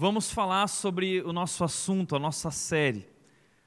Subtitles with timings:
[0.00, 3.04] vamos falar sobre o nosso assunto, a nossa série.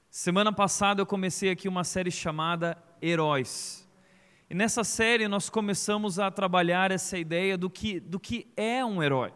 [0.10, 3.86] Semana passada eu comecei aqui uma série chamada Heróis.
[4.50, 9.04] E nessa série nós começamos a trabalhar essa ideia do que, do que é um
[9.04, 9.34] herói.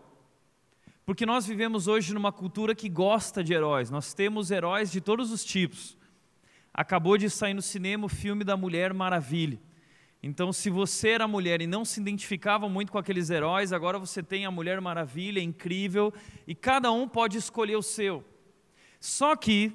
[1.06, 5.34] Porque nós vivemos hoje numa cultura que gosta de heróis, nós temos heróis de todos
[5.34, 5.98] os tipos.
[6.74, 9.60] Acabou de sair no cinema o filme da Mulher Maravilha.
[10.28, 14.24] Então, se você era mulher e não se identificava muito com aqueles heróis, agora você
[14.24, 16.12] tem a Mulher Maravilha, incrível,
[16.48, 18.26] e cada um pode escolher o seu.
[19.00, 19.72] Só que,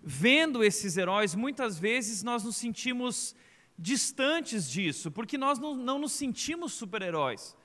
[0.00, 3.34] vendo esses heróis, muitas vezes nós nos sentimos
[3.76, 7.56] distantes disso, porque nós não, não nos sentimos super-heróis.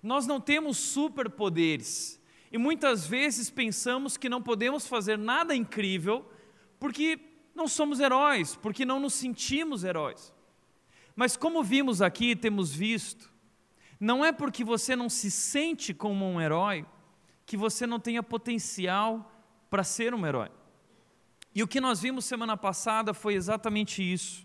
[0.00, 2.22] Nós não temos superpoderes.
[2.52, 6.24] E muitas vezes pensamos que não podemos fazer nada incrível
[6.78, 7.18] porque
[7.52, 10.33] não somos heróis, porque não nos sentimos heróis.
[11.14, 13.32] Mas como vimos aqui, temos visto,
[14.00, 16.84] não é porque você não se sente como um herói
[17.46, 19.30] que você não tenha potencial
[19.70, 20.50] para ser um herói.
[21.54, 24.44] E o que nós vimos semana passada foi exatamente isso.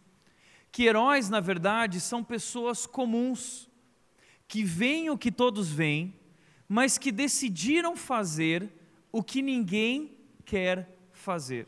[0.72, 3.68] Que heróis, na verdade, são pessoas comuns,
[4.48, 6.14] que veem o que todos veem,
[6.68, 8.72] mas que decidiram fazer
[9.12, 11.68] o que ninguém quer fazer.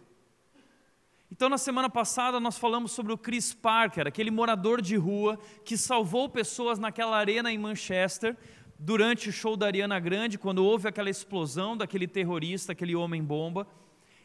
[1.34, 5.78] Então, na semana passada, nós falamos sobre o Chris Parker, aquele morador de rua que
[5.78, 8.36] salvou pessoas naquela arena em Manchester
[8.78, 13.66] durante o show da Ariana Grande, quando houve aquela explosão daquele terrorista, aquele homem-bomba.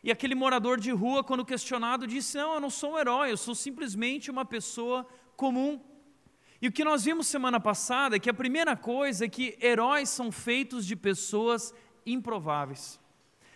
[0.02, 3.36] E aquele morador de rua, quando questionado, disse: Não, eu não sou um herói, eu
[3.36, 5.80] sou simplesmente uma pessoa comum.
[6.60, 10.08] E o que nós vimos semana passada é que a primeira coisa é que heróis
[10.08, 11.72] são feitos de pessoas
[12.04, 12.98] improváveis.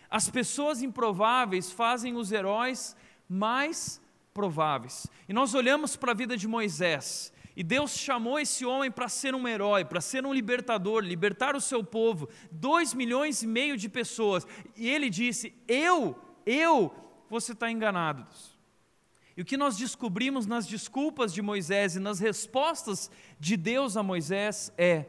[0.08, 2.96] As pessoas improváveis fazem os heróis
[3.30, 4.02] mais
[4.34, 5.06] prováveis.
[5.28, 9.34] E nós olhamos para a vida de Moisés, e Deus chamou esse homem para ser
[9.34, 13.88] um herói, para ser um libertador, libertar o seu povo, dois milhões e meio de
[13.88, 14.46] pessoas.
[14.76, 16.92] E ele disse: Eu, eu,
[17.28, 18.26] você está enganado.
[19.36, 24.02] E o que nós descobrimos nas desculpas de Moisés e nas respostas de Deus a
[24.02, 25.06] Moisés é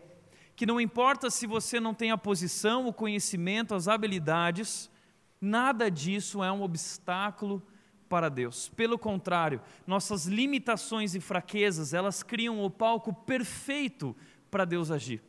[0.56, 4.92] que não importa se você não tem a posição, o conhecimento, as habilidades,
[5.40, 7.64] nada disso é um obstáculo
[8.12, 8.68] para Deus.
[8.68, 14.14] Pelo contrário, nossas limitações e fraquezas, elas criam o palco perfeito
[14.52, 15.24] para Deus agir.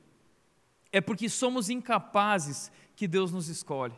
[0.90, 3.94] É porque somos incapazes que Deus nos escolhe.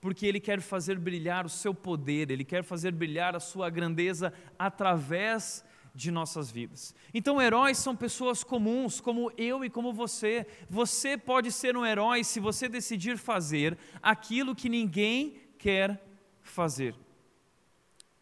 [0.00, 4.32] Porque Ele quer fazer brilhar o seu poder, Ele quer fazer brilhar a sua grandeza
[4.58, 5.64] através
[5.94, 6.96] de nossas vidas.
[7.14, 10.44] Então, heróis são pessoas comuns, como eu e como você.
[10.68, 16.04] Você pode ser um herói se você decidir fazer aquilo que ninguém quer
[16.42, 17.05] fazer.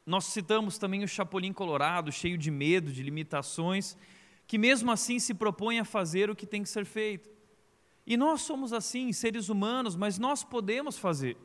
[0.07, 3.97] Nós citamos também o Chapolin Colorado, cheio de medo, de limitações,
[4.47, 7.31] que mesmo assim se propõe a fazer o que tem que ser feito.
[8.07, 11.39] E nós somos assim, seres humanos, mas nós podemos fazer.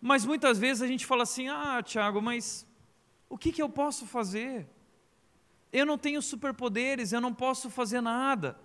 [0.00, 2.64] Mas muitas vezes a gente fala assim: ah, Tiago, mas
[3.28, 4.68] o que, que eu posso fazer?
[5.72, 8.58] Eu não tenho superpoderes, eu não posso fazer nada.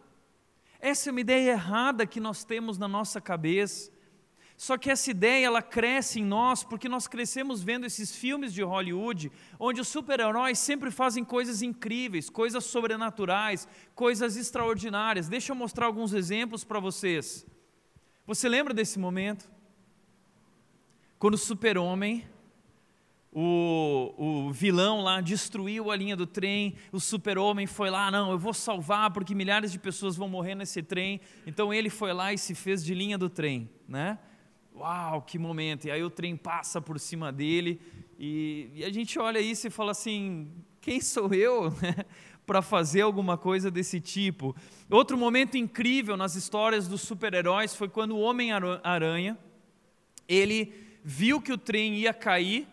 [0.79, 3.91] Essa é uma ideia errada que nós temos na nossa cabeça.
[4.61, 8.61] Só que essa ideia ela cresce em nós porque nós crescemos vendo esses filmes de
[8.61, 15.27] Hollywood, onde os super-heróis sempre fazem coisas incríveis, coisas sobrenaturais, coisas extraordinárias.
[15.27, 17.43] Deixa eu mostrar alguns exemplos para vocês.
[18.27, 19.49] Você lembra desse momento?
[21.17, 22.23] Quando o super-homem,
[23.31, 28.37] o, o vilão lá, destruiu a linha do trem, o super-homem foi lá, não, eu
[28.37, 31.19] vou salvar porque milhares de pessoas vão morrer nesse trem.
[31.47, 34.19] Então ele foi lá e se fez de linha do trem, né?
[34.75, 35.85] Uau, que momento!
[35.85, 37.79] E aí o trem passa por cima dele
[38.17, 40.47] e, e a gente olha isso e fala assim:
[40.79, 42.05] quem sou eu né,
[42.45, 44.55] para fazer alguma coisa desse tipo?
[44.89, 49.37] Outro momento incrível nas histórias dos super-heróis foi quando o Homem-Aranha
[50.27, 52.67] ele viu que o trem ia cair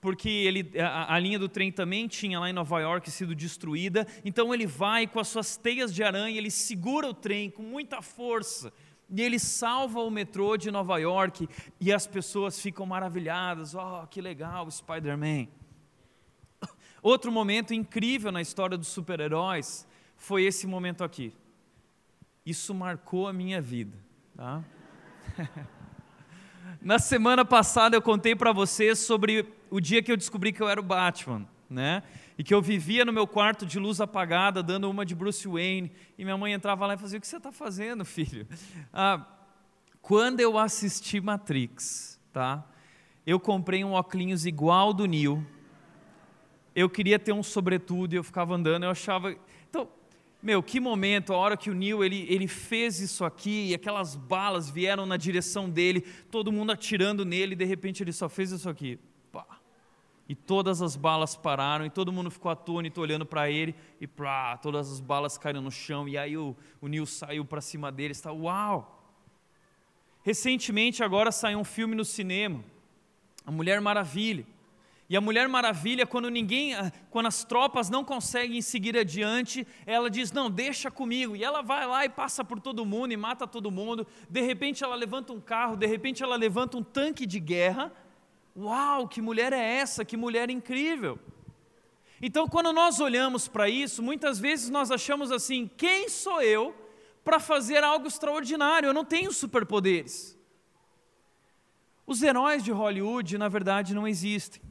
[0.00, 4.04] porque ele, a, a, linha do trem também tinha lá em Nova York sido destruída.
[4.24, 8.02] Então ele vai com as suas teias de aranha, ele segura o trem com muita
[8.02, 8.72] força
[9.14, 11.46] e ele salva o metrô de Nova York
[11.78, 13.74] e as pessoas ficam maravilhadas.
[13.74, 15.48] Oh, que legal, Spider-Man.
[17.02, 19.86] Outro momento incrível na história dos super-heróis
[20.16, 21.34] foi esse momento aqui.
[22.44, 23.98] Isso marcou a minha vida.
[24.34, 24.64] Tá?
[26.80, 30.68] na semana passada eu contei para vocês sobre o dia que eu descobri que eu
[30.70, 31.46] era o Batman.
[31.68, 32.02] Né?
[32.42, 35.92] E que eu vivia no meu quarto de luz apagada, dando uma de Bruce Wayne,
[36.18, 38.48] e minha mãe entrava lá e fazia: O que você está fazendo, filho?
[38.92, 39.24] Ah,
[40.00, 42.66] quando eu assisti Matrix, tá?
[43.24, 45.46] eu comprei um óculos igual do Neil,
[46.74, 49.36] eu queria ter um sobretudo e eu ficava andando, eu achava.
[49.70, 49.88] Então,
[50.42, 54.16] Meu, que momento, a hora que o Neil ele, ele fez isso aqui, e aquelas
[54.16, 58.50] balas vieram na direção dele, todo mundo atirando nele, e de repente ele só fez
[58.50, 58.98] isso aqui.
[60.32, 64.56] E todas as balas pararam, e todo mundo ficou atônito olhando para ele, e pá,
[64.56, 68.12] todas as balas caíram no chão, e aí o, o Neil saiu para cima dele,
[68.12, 68.98] está, uau!
[70.22, 72.64] Recentemente agora saiu um filme no cinema,
[73.44, 74.46] A Mulher Maravilha.
[75.06, 80.08] E a Mulher Maravilha, quando ninguém, ah, quando as tropas não conseguem seguir adiante, ela
[80.08, 81.36] diz: "Não, deixa comigo".
[81.36, 84.06] E ela vai lá e passa por todo mundo e mata todo mundo.
[84.30, 87.92] De repente ela levanta um carro, de repente ela levanta um tanque de guerra.
[88.56, 90.04] Uau, que mulher é essa?
[90.04, 91.18] Que mulher incrível!
[92.20, 96.74] Então, quando nós olhamos para isso, muitas vezes nós achamos assim: quem sou eu
[97.24, 98.88] para fazer algo extraordinário?
[98.88, 100.38] Eu não tenho superpoderes.
[102.06, 104.62] Os heróis de Hollywood, na verdade, não existem.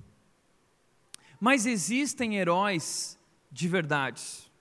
[1.39, 3.19] Mas existem heróis
[3.51, 4.51] de verdade.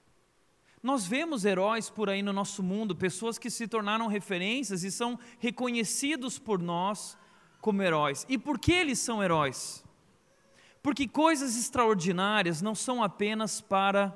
[0.83, 5.19] Nós vemos heróis por aí no nosso mundo, pessoas que se tornaram referências e são
[5.39, 7.19] reconhecidos por nós
[7.61, 8.27] como heróis.
[8.29, 9.85] E por que eles são heróis?
[10.83, 14.15] Porque coisas extraordinárias não são apenas para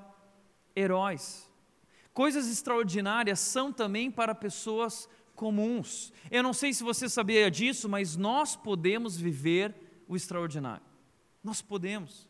[0.74, 1.50] heróis.
[2.12, 6.12] Coisas extraordinárias são também para pessoas comuns.
[6.30, 9.74] Eu não sei se você sabia disso, mas nós podemos viver
[10.08, 10.86] o extraordinário.
[11.42, 12.28] Nós podemos.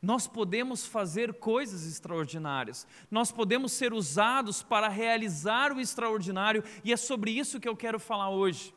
[0.00, 6.96] Nós podemos fazer coisas extraordinárias, nós podemos ser usados para realizar o extraordinário, e é
[6.96, 8.74] sobre isso que eu quero falar hoje.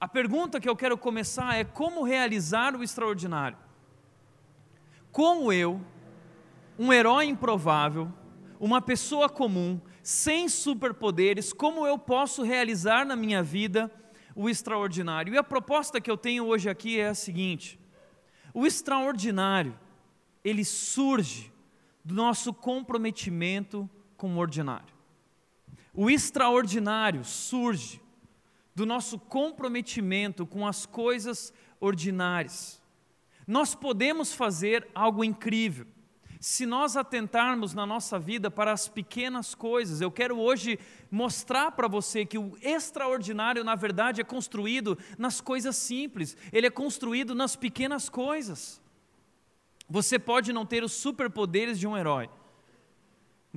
[0.00, 3.58] A pergunta que eu quero começar é: como realizar o extraordinário?
[5.10, 5.80] Como eu,
[6.78, 8.12] um herói improvável,
[8.60, 13.90] uma pessoa comum, sem superpoderes, como eu posso realizar na minha vida
[14.36, 15.34] o extraordinário?
[15.34, 17.80] E a proposta que eu tenho hoje aqui é a seguinte:
[18.54, 19.76] o extraordinário
[20.44, 21.52] ele surge
[22.04, 24.94] do nosso comprometimento com o ordinário.
[25.92, 28.00] O extraordinário surge
[28.78, 32.80] do nosso comprometimento com as coisas ordinárias.
[33.44, 35.84] Nós podemos fazer algo incrível
[36.38, 40.00] se nós atentarmos na nossa vida para as pequenas coisas.
[40.00, 40.78] Eu quero hoje
[41.10, 46.70] mostrar para você que o extraordinário, na verdade, é construído nas coisas simples, ele é
[46.70, 48.80] construído nas pequenas coisas.
[49.90, 52.30] Você pode não ter os superpoderes de um herói,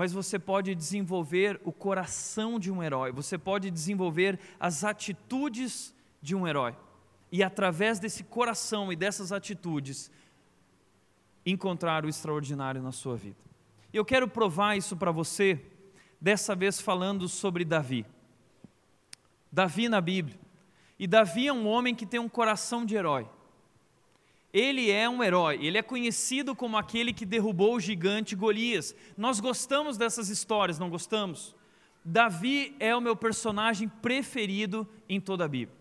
[0.02, 6.36] mas você pode desenvolver o coração de um herói, você pode desenvolver as atitudes de
[6.36, 6.76] um herói.
[7.32, 10.10] E através desse coração e dessas atitudes,
[11.46, 13.36] encontrar o extraordinário na sua vida.
[13.94, 15.64] Eu quero provar isso para você,
[16.20, 18.04] dessa vez falando sobre Davi.
[19.52, 20.40] Davi na Bíblia.
[20.98, 23.28] E Davi é um homem que tem um coração de herói.
[24.54, 28.94] Ele é um herói, ele é conhecido como aquele que derrubou o gigante Golias.
[29.18, 31.56] Nós gostamos dessas histórias, não gostamos?
[32.04, 35.80] Davi é o meu personagem preferido em toda a Bíblia.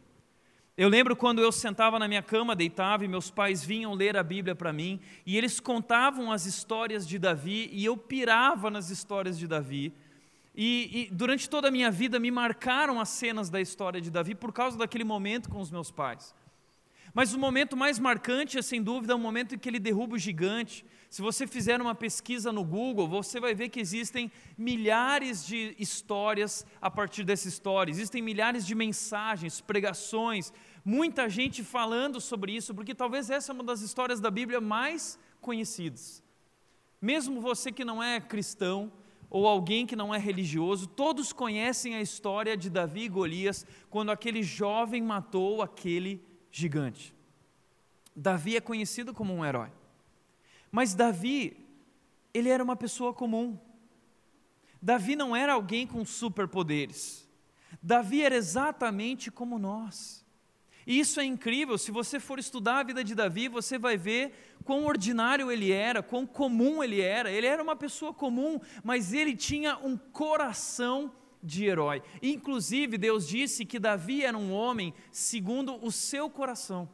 [0.77, 4.23] Eu lembro quando eu sentava na minha cama, deitava e meus pais vinham ler a
[4.23, 9.39] Bíblia para mim, e eles contavam as histórias de Davi, e eu pirava nas histórias
[9.39, 9.93] de Davi.
[10.55, 14.35] E, e, durante toda a minha vida me marcaram as cenas da história de Davi
[14.35, 16.35] por causa daquele momento com os meus pais.
[17.13, 20.19] Mas o momento mais marcante é, sem dúvida, o momento em que ele derruba o
[20.19, 20.85] gigante.
[21.09, 26.65] Se você fizer uma pesquisa no Google, você vai ver que existem milhares de histórias
[26.81, 30.53] a partir dessa história, existem milhares de mensagens, pregações,
[30.85, 35.19] muita gente falando sobre isso, porque talvez essa é uma das histórias da Bíblia mais
[35.41, 36.23] conhecidas.
[37.03, 38.93] Mesmo você que não é cristão,
[39.29, 44.11] ou alguém que não é religioso, todos conhecem a história de Davi e Golias, quando
[44.11, 47.15] aquele jovem matou aquele gigante.
[48.15, 49.71] Davi é conhecido como um herói.
[50.71, 51.57] Mas Davi,
[52.33, 53.59] ele era uma pessoa comum.
[54.81, 57.29] Davi não era alguém com superpoderes.
[57.83, 60.25] Davi era exatamente como nós.
[60.87, 64.57] E isso é incrível, se você for estudar a vida de Davi, você vai ver
[64.65, 67.31] quão ordinário ele era, quão comum ele era.
[67.31, 72.03] Ele era uma pessoa comum, mas ele tinha um coração de herói.
[72.23, 76.89] Inclusive, Deus disse que Davi era um homem segundo o seu coração.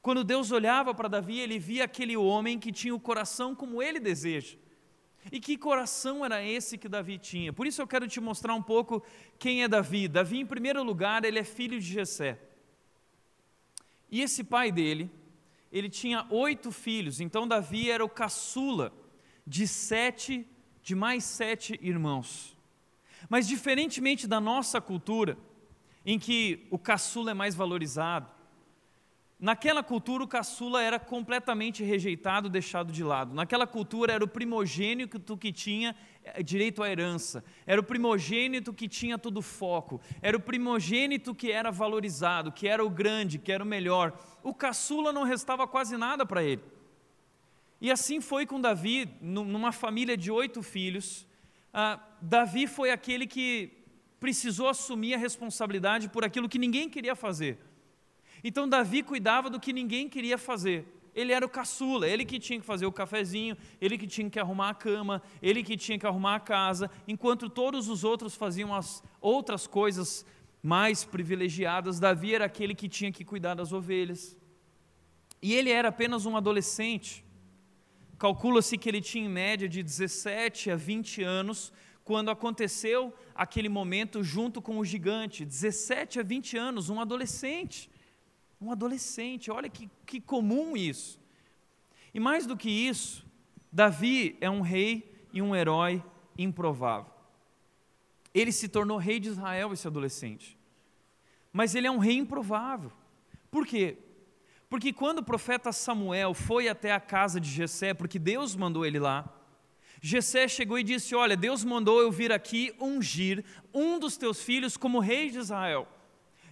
[0.00, 4.00] Quando Deus olhava para Davi, ele via aquele homem que tinha o coração como ele
[4.00, 4.56] deseja.
[5.30, 7.52] E que coração era esse que Davi tinha?
[7.52, 9.02] Por isso eu quero te mostrar um pouco
[9.38, 10.08] quem é Davi.
[10.08, 12.38] Davi, em primeiro lugar, ele é filho de Jessé.
[14.10, 15.10] E esse pai dele,
[15.70, 17.20] ele tinha oito filhos.
[17.20, 18.92] Então Davi era o caçula
[19.46, 20.46] de sete,
[20.82, 22.57] de mais sete irmãos.
[23.28, 25.38] Mas diferentemente da nossa cultura,
[26.04, 28.28] em que o caçula é mais valorizado,
[29.40, 33.32] Naquela cultura, o caçula era completamente rejeitado, deixado de lado.
[33.32, 35.94] Naquela cultura, era o primogênito que tinha
[36.24, 41.52] eh, direito à herança, era o primogênito que tinha todo foco, era o primogênito que
[41.52, 44.12] era valorizado, que era o grande, que era o melhor.
[44.42, 46.62] O caçula não restava quase nada para ele.
[47.80, 51.27] E assim foi com Davi, numa família de oito filhos.
[51.72, 53.72] Ah, Davi foi aquele que
[54.18, 57.58] precisou assumir a responsabilidade por aquilo que ninguém queria fazer.
[58.42, 60.86] Então Davi cuidava do que ninguém queria fazer.
[61.14, 64.38] Ele era o caçula, ele que tinha que fazer o cafezinho, ele que tinha que
[64.38, 68.72] arrumar a cama, ele que tinha que arrumar a casa, enquanto todos os outros faziam
[68.74, 70.24] as outras coisas
[70.62, 74.36] mais privilegiadas, Davi era aquele que tinha que cuidar das ovelhas.
[75.40, 77.24] E ele era apenas um adolescente.
[78.18, 81.72] Calcula-se que ele tinha em média de 17 a 20 anos
[82.04, 85.44] quando aconteceu aquele momento junto com o gigante.
[85.44, 87.88] 17 a 20 anos, um adolescente.
[88.60, 91.20] Um adolescente, olha que, que comum isso.
[92.12, 93.24] E mais do que isso,
[93.70, 96.02] Davi é um rei e um herói
[96.36, 97.12] improvável.
[98.34, 100.58] Ele se tornou rei de Israel, esse adolescente.
[101.52, 102.90] Mas ele é um rei improvável.
[103.50, 103.96] Por quê?
[104.68, 108.98] Porque quando o profeta Samuel foi até a casa de Jessé, porque Deus mandou ele
[108.98, 109.34] lá,
[110.00, 114.76] Jessé chegou e disse: "Olha, Deus mandou eu vir aqui ungir um dos teus filhos
[114.76, 115.88] como rei de Israel".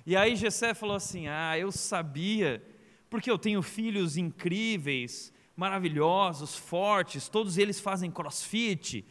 [0.06, 2.62] E aí Jessé falou assim: Ah, eu sabia,
[3.10, 9.04] porque eu tenho filhos incríveis, maravilhosos, fortes, todos eles fazem crossfit.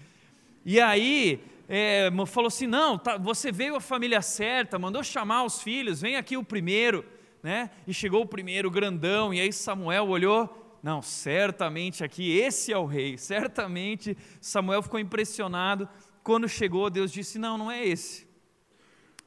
[0.65, 5.61] E aí é, falou assim: Não, tá, você veio a família certa, mandou chamar os
[5.61, 7.05] filhos, vem aqui o primeiro.
[7.45, 7.69] Né?
[7.85, 12.87] E chegou o primeiro grandão, e aí Samuel olhou, não, certamente aqui, esse é o
[12.87, 15.87] rei, certamente Samuel ficou impressionado.
[16.23, 18.27] Quando chegou, Deus disse: Não, não é esse.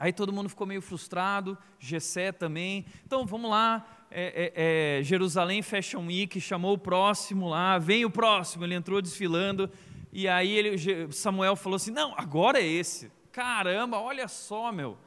[0.00, 2.86] Aí todo mundo ficou meio frustrado, Gessé também.
[3.06, 8.10] Então vamos lá, é, é, é, Jerusalém Fashion Week, chamou o próximo lá, vem o
[8.10, 9.70] próximo, ele entrou desfilando,
[10.12, 13.12] e aí ele, Samuel falou assim: não, agora é esse.
[13.30, 14.98] Caramba, olha só, meu.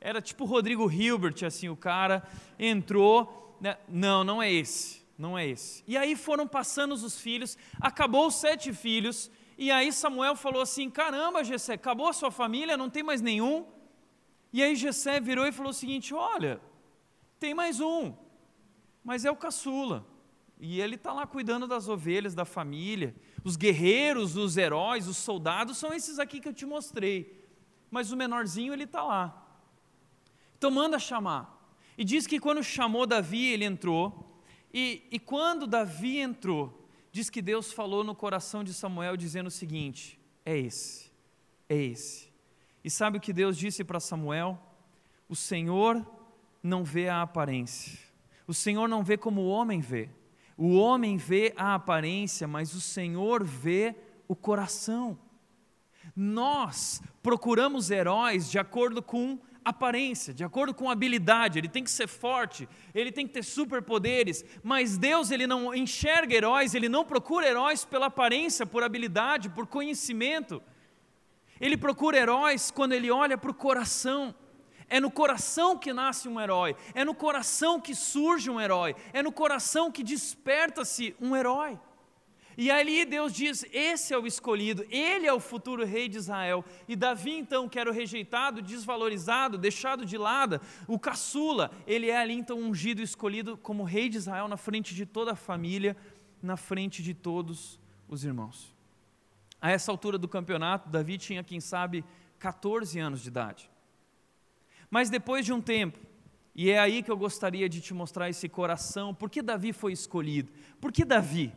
[0.00, 2.26] Era tipo Rodrigo Hilbert, assim, o cara
[2.58, 3.76] entrou, né?
[3.86, 5.84] não, não é esse, não é esse.
[5.86, 10.88] E aí foram passando os filhos, acabou os sete filhos, e aí Samuel falou assim:
[10.88, 13.66] caramba, Gessé, acabou a sua família, não tem mais nenhum.
[14.50, 16.58] E aí Jessé virou e falou o seguinte: olha,
[17.38, 18.14] tem mais um,
[19.04, 20.06] mas é o caçula.
[20.58, 23.14] E ele está lá cuidando das ovelhas, da família.
[23.42, 27.48] Os guerreiros, os heróis, os soldados são esses aqui que eu te mostrei.
[27.90, 29.39] Mas o menorzinho ele está lá.
[30.60, 31.74] Então manda chamar.
[31.96, 34.30] E diz que quando chamou Davi, ele entrou.
[34.70, 39.50] E, e quando Davi entrou, diz que Deus falou no coração de Samuel, dizendo o
[39.50, 41.10] seguinte: é esse,
[41.66, 42.30] é esse.
[42.84, 44.60] E sabe o que Deus disse para Samuel?
[45.30, 46.06] O Senhor
[46.62, 47.98] não vê a aparência.
[48.46, 50.10] O Senhor não vê como o homem vê.
[50.58, 53.96] O homem vê a aparência, mas o Senhor vê
[54.28, 55.18] o coração.
[56.14, 59.38] Nós procuramos heróis de acordo com
[59.70, 64.44] aparência, de acordo com habilidade, ele tem que ser forte, ele tem que ter superpoderes,
[64.62, 69.66] mas Deus ele não enxerga heróis, ele não procura heróis pela aparência, por habilidade, por
[69.66, 70.62] conhecimento.
[71.60, 74.34] Ele procura heróis quando ele olha para o coração.
[74.88, 79.22] É no coração que nasce um herói, é no coração que surge um herói, é
[79.22, 81.78] no coração que desperta-se um herói.
[82.60, 86.62] E ali Deus diz: esse é o escolhido, ele é o futuro rei de Israel.
[86.86, 92.18] E Davi, então, que era o rejeitado, desvalorizado, deixado de lado, o caçula, ele é
[92.18, 95.96] ali então ungido, escolhido como rei de Israel na frente de toda a família,
[96.42, 98.76] na frente de todos os irmãos.
[99.58, 102.04] A essa altura do campeonato, Davi tinha, quem sabe,
[102.38, 103.70] 14 anos de idade.
[104.90, 105.98] Mas depois de um tempo,
[106.54, 109.94] e é aí que eu gostaria de te mostrar esse coração, por que Davi foi
[109.94, 110.52] escolhido?
[110.78, 111.54] Por que Davi?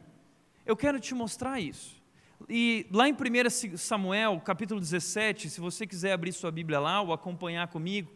[0.65, 2.01] Eu quero te mostrar isso.
[2.49, 7.13] E lá em 1 Samuel, capítulo 17, se você quiser abrir sua Bíblia lá ou
[7.13, 8.11] acompanhar comigo,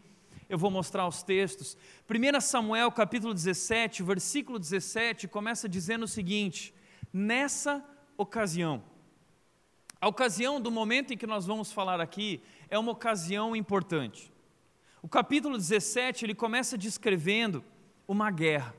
[0.48, 1.76] eu vou mostrar os textos.
[2.08, 6.74] 1 Samuel, capítulo 17, versículo 17, começa dizendo o seguinte:
[7.12, 7.84] Nessa
[8.16, 8.82] ocasião,
[10.00, 14.32] a ocasião do momento em que nós vamos falar aqui é uma ocasião importante.
[15.02, 17.62] O capítulo 17, ele começa descrevendo
[18.06, 18.74] uma guerra.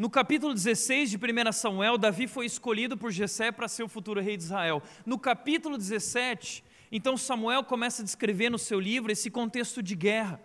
[0.00, 4.18] No capítulo 16 de 1 Samuel, Davi foi escolhido por Jessé para ser o futuro
[4.18, 4.82] rei de Israel.
[5.04, 10.40] No capítulo 17, então Samuel começa a descrever no seu livro esse contexto de guerra.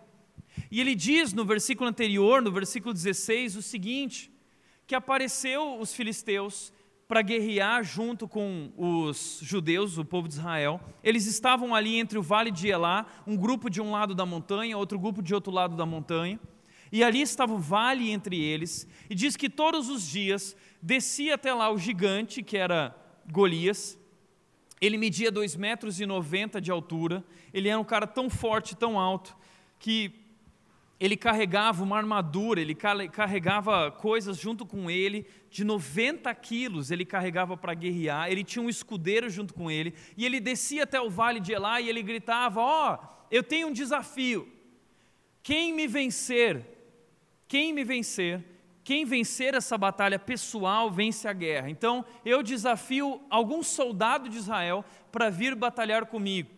[0.70, 4.30] E ele diz no versículo anterior, no versículo 16, o seguinte:
[4.86, 6.70] que apareceu os filisteus
[7.08, 10.78] para guerrear junto com os judeus, o povo de Israel.
[11.02, 14.76] Eles estavam ali entre o vale de Elá, um grupo de um lado da montanha,
[14.76, 16.38] outro grupo de outro lado da montanha.
[16.90, 21.52] E ali estava o vale entre eles, e diz que todos os dias descia até
[21.52, 22.94] lá o gigante, que era
[23.30, 23.98] Golias.
[24.80, 29.36] Ele media 2,90 metros e de altura, ele era um cara tão forte, tão alto,
[29.78, 30.12] que
[30.98, 37.56] ele carregava uma armadura, ele carregava coisas junto com ele, de 90 quilos ele carregava
[37.56, 41.38] para guerrear, ele tinha um escudeiro junto com ele, e ele descia até o vale
[41.38, 44.48] de Elá e ele gritava: Ó, oh, eu tenho um desafio,
[45.42, 46.75] quem me vencer,
[47.48, 48.44] quem me vencer,
[48.82, 51.70] quem vencer essa batalha pessoal vence a guerra.
[51.70, 56.50] Então eu desafio algum soldado de Israel para vir batalhar comigo.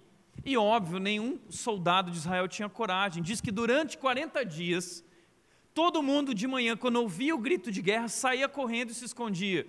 [0.44, 3.22] E óbvio, nenhum soldado de Israel tinha coragem.
[3.22, 5.04] Diz que durante 40 dias,
[5.74, 9.66] todo mundo de manhã, quando ouvia o grito de guerra, saía correndo e se escondia.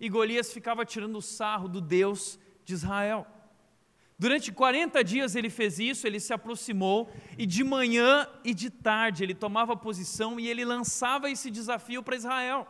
[0.00, 3.26] E Golias ficava tirando o sarro do Deus de Israel.
[4.22, 9.24] Durante 40 dias ele fez isso, ele se aproximou, e de manhã e de tarde
[9.24, 12.68] ele tomava posição e ele lançava esse desafio para Israel.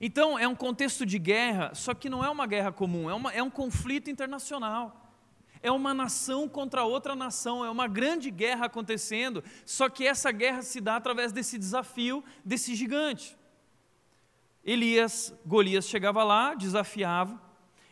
[0.00, 3.32] Então é um contexto de guerra, só que não é uma guerra comum, é, uma,
[3.32, 5.12] é um conflito internacional.
[5.60, 10.62] É uma nação contra outra nação, é uma grande guerra acontecendo, só que essa guerra
[10.62, 13.36] se dá através desse desafio desse gigante.
[14.64, 17.47] Elias, Golias chegava lá, desafiava.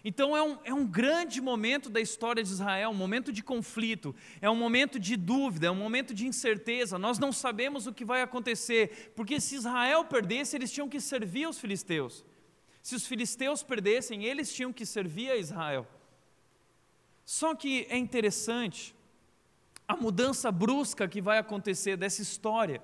[0.08, 4.14] Então é um, é um grande momento da história de Israel, um momento de conflito,
[4.40, 6.96] é um momento de dúvida, é um momento de incerteza.
[6.96, 11.42] Nós não sabemos o que vai acontecer, porque se Israel perdesse, eles tinham que servir
[11.42, 12.24] aos filisteus.
[12.80, 15.84] Se os filisteus perdessem, eles tinham que servir a Israel.
[17.24, 18.94] Só que é interessante
[19.88, 22.80] a mudança brusca que vai acontecer dessa história,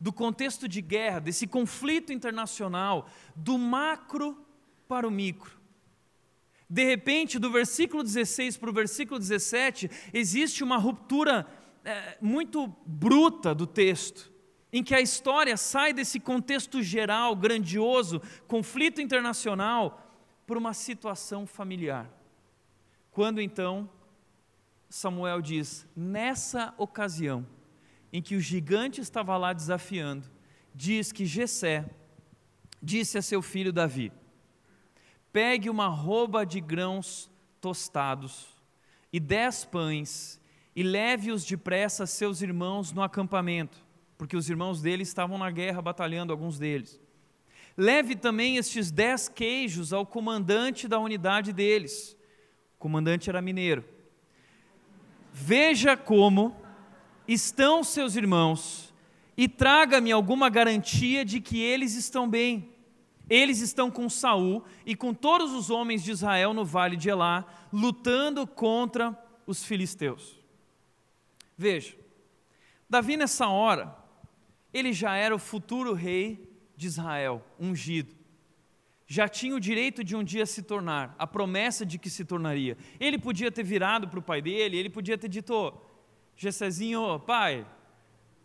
[0.00, 4.46] do contexto de guerra, desse conflito internacional, do macro
[4.86, 5.61] para o micro.
[6.72, 11.46] De repente, do versículo 16 para o versículo 17, existe uma ruptura
[11.84, 14.32] é, muito bruta do texto,
[14.72, 22.10] em que a história sai desse contexto geral, grandioso, conflito internacional, para uma situação familiar.
[23.10, 23.86] Quando então
[24.88, 27.46] Samuel diz: nessa ocasião
[28.10, 30.26] em que o gigante estava lá desafiando,
[30.74, 31.84] diz que Jessé
[32.82, 34.10] disse a seu filho Davi:
[35.32, 38.48] Pegue uma roupa de grãos tostados
[39.12, 40.40] e dez pães
[40.74, 43.84] e leve-os depressa a seus irmãos no acampamento,
[44.18, 47.00] porque os irmãos dele estavam na guerra batalhando alguns deles.
[47.76, 52.16] Leve também estes dez queijos ao comandante da unidade deles
[52.82, 53.84] comandante era mineiro.
[55.32, 56.56] Veja como
[57.28, 58.92] estão seus irmãos
[59.36, 62.71] e traga-me alguma garantia de que eles estão bem.
[63.28, 67.46] Eles estão com Saul e com todos os homens de Israel no vale de Elá,
[67.72, 70.38] lutando contra os filisteus.
[71.56, 71.96] Veja,
[72.88, 73.96] Davi nessa hora,
[74.72, 78.22] ele já era o futuro rei de Israel, ungido
[79.12, 82.78] já tinha o direito de um dia se tornar, a promessa de que se tornaria.
[82.98, 85.74] Ele podia ter virado para o pai dele, ele podia ter dito: oh,
[86.34, 87.66] Gessezinho, pai,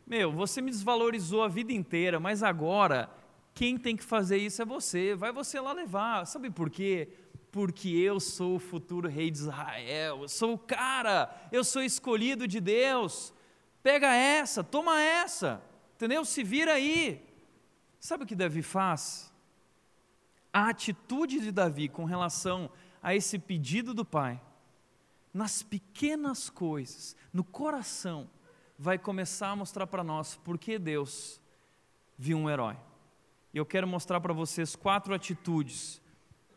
[0.06, 3.10] meu, você me desvalorizou a vida inteira, mas agora
[3.58, 6.26] quem tem que fazer isso é você, vai você lá levar.
[6.26, 7.10] Sabe por quê?
[7.52, 12.48] Porque eu sou o futuro rei de Israel, eu sou o cara, eu sou escolhido
[12.48, 13.34] de Deus.
[13.82, 15.62] Pega essa, toma essa,
[15.96, 16.24] entendeu?
[16.24, 17.26] Se vira aí.
[18.00, 19.32] Sabe o que Davi faz?
[20.58, 22.68] a atitude de Davi com relação
[23.02, 24.42] a esse pedido do pai,
[25.32, 28.28] nas pequenas coisas, no coração,
[28.76, 31.40] vai começar a mostrar para nós por que Deus
[32.18, 32.76] viu um herói.
[33.54, 36.02] E eu quero mostrar para vocês quatro atitudes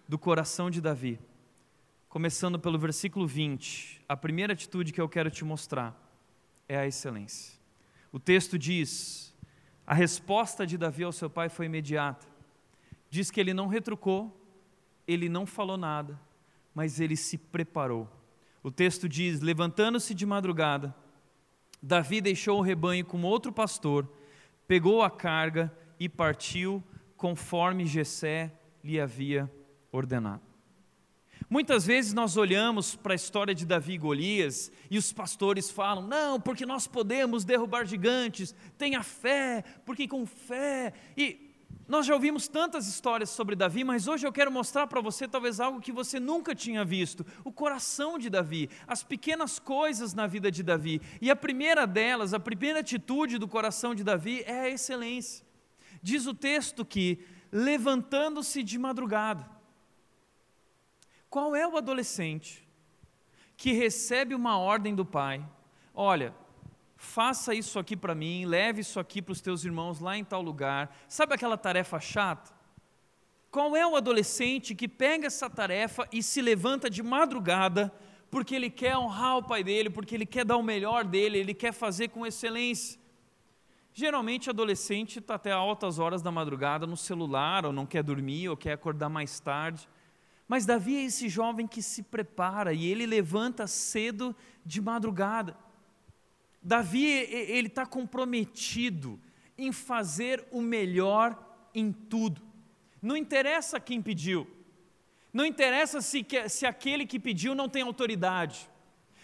[0.08, 1.18] do coração de Davi.
[2.08, 4.02] Começando pelo versículo 20.
[4.08, 5.96] A primeira atitude que eu quero te mostrar
[6.68, 7.58] é a excelência.
[8.10, 9.34] O texto diz:
[9.86, 12.30] a resposta de Davi ao seu pai foi imediata
[13.10, 14.34] diz que ele não retrucou,
[15.06, 16.18] ele não falou nada,
[16.72, 18.08] mas ele se preparou.
[18.62, 20.94] O texto diz: levantando-se de madrugada,
[21.82, 24.08] Davi deixou o rebanho com outro pastor,
[24.68, 26.82] pegou a carga e partiu
[27.14, 28.50] conforme Jessé
[28.82, 29.52] lhe havia
[29.92, 30.50] ordenado.
[31.48, 36.06] Muitas vezes nós olhamos para a história de Davi e Golias e os pastores falam:
[36.06, 40.92] não, porque nós podemos derrubar gigantes, tenha fé, porque com fé.
[41.16, 41.50] E
[41.88, 45.58] nós já ouvimos tantas histórias sobre Davi, mas hoje eu quero mostrar para você talvez
[45.58, 50.50] algo que você nunca tinha visto: o coração de Davi, as pequenas coisas na vida
[50.52, 51.02] de Davi.
[51.20, 55.49] E a primeira delas, a primeira atitude do coração de Davi é a excelência.
[56.02, 59.48] Diz o texto que, levantando-se de madrugada,
[61.28, 62.66] qual é o adolescente
[63.56, 65.44] que recebe uma ordem do pai?
[65.94, 66.34] Olha,
[66.96, 70.42] faça isso aqui para mim, leve isso aqui para os teus irmãos lá em tal
[70.42, 70.94] lugar.
[71.08, 72.52] Sabe aquela tarefa chata?
[73.50, 77.92] Qual é o adolescente que pega essa tarefa e se levanta de madrugada
[78.30, 81.54] porque ele quer honrar o pai dele, porque ele quer dar o melhor dele, ele
[81.54, 82.99] quer fazer com excelência?
[83.92, 88.56] Geralmente, adolescente está até altas horas da madrugada no celular, ou não quer dormir, ou
[88.56, 89.88] quer acordar mais tarde.
[90.46, 95.56] Mas Davi é esse jovem que se prepara e ele levanta cedo de madrugada.
[96.62, 99.18] Davi, ele está comprometido
[99.56, 101.38] em fazer o melhor
[101.74, 102.42] em tudo.
[103.00, 104.46] Não interessa quem pediu,
[105.32, 108.68] não interessa se, se aquele que pediu não tem autoridade,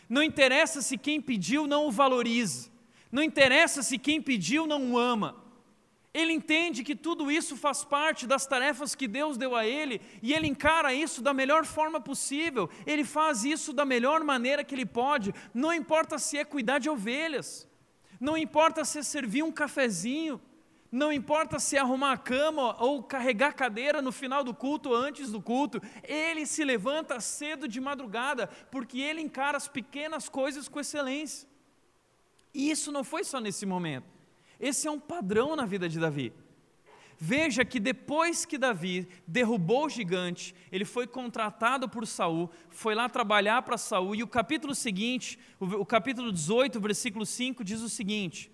[0.08, 2.70] não interessa se quem pediu não o valoriza,
[3.16, 5.42] não interessa se quem pediu não o ama.
[6.12, 10.34] Ele entende que tudo isso faz parte das tarefas que Deus deu a ele e
[10.34, 12.68] ele encara isso da melhor forma possível.
[12.86, 15.34] Ele faz isso da melhor maneira que ele pode.
[15.54, 17.66] Não importa se é cuidar de ovelhas,
[18.20, 20.38] não importa se é servir um cafezinho,
[20.92, 24.90] não importa se é arrumar a cama ou carregar a cadeira no final do culto
[24.90, 30.28] ou antes do culto, ele se levanta cedo de madrugada, porque ele encara as pequenas
[30.28, 31.55] coisas com excelência.
[32.56, 34.06] E isso não foi só nesse momento.
[34.58, 36.32] Esse é um padrão na vida de Davi.
[37.18, 43.10] Veja que depois que Davi derrubou o gigante, ele foi contratado por Saul, foi lá
[43.10, 48.50] trabalhar para Saul, e o capítulo seguinte, o, capítulo 18, versículo 5, diz o seguinte: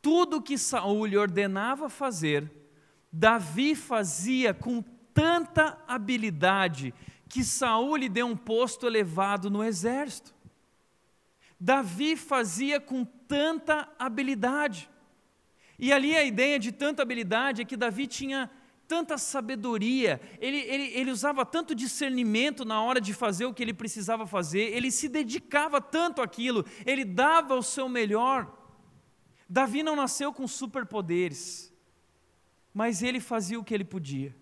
[0.00, 2.50] Tudo que Saul lhe ordenava fazer,
[3.12, 6.94] Davi fazia com tanta habilidade
[7.28, 10.34] que Saul lhe deu um posto elevado no exército.
[11.60, 14.88] Davi fazia com tanta habilidade.
[15.78, 18.50] E ali a ideia de tanta habilidade é que Davi tinha
[18.88, 23.74] tanta sabedoria, ele, ele, ele usava tanto discernimento na hora de fazer o que ele
[23.74, 28.50] precisava fazer, ele se dedicava tanto àquilo, ele dava o seu melhor.
[29.46, 31.72] Davi não nasceu com superpoderes,
[32.72, 34.34] mas ele fazia o que ele podia,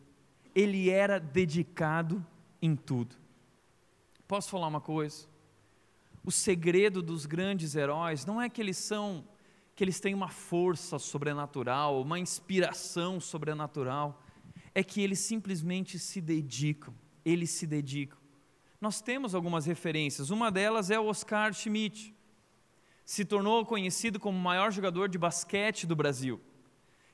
[0.55, 2.25] ele era dedicado
[2.63, 3.17] em tudo.
[4.29, 5.27] Posso falar uma coisa?
[6.27, 9.25] O segredo dos grandes heróis não é que eles são
[9.77, 14.23] que eles têm uma força sobrenatural, uma inspiração sobrenatural,
[14.75, 18.19] é que eles simplesmente se dedicam, eles se dedicam.
[18.81, 22.15] Nós temos algumas referências, uma delas é o Oscar Schmidt,
[23.05, 26.41] se tornou conhecido como o maior jogador de basquete do Brasil.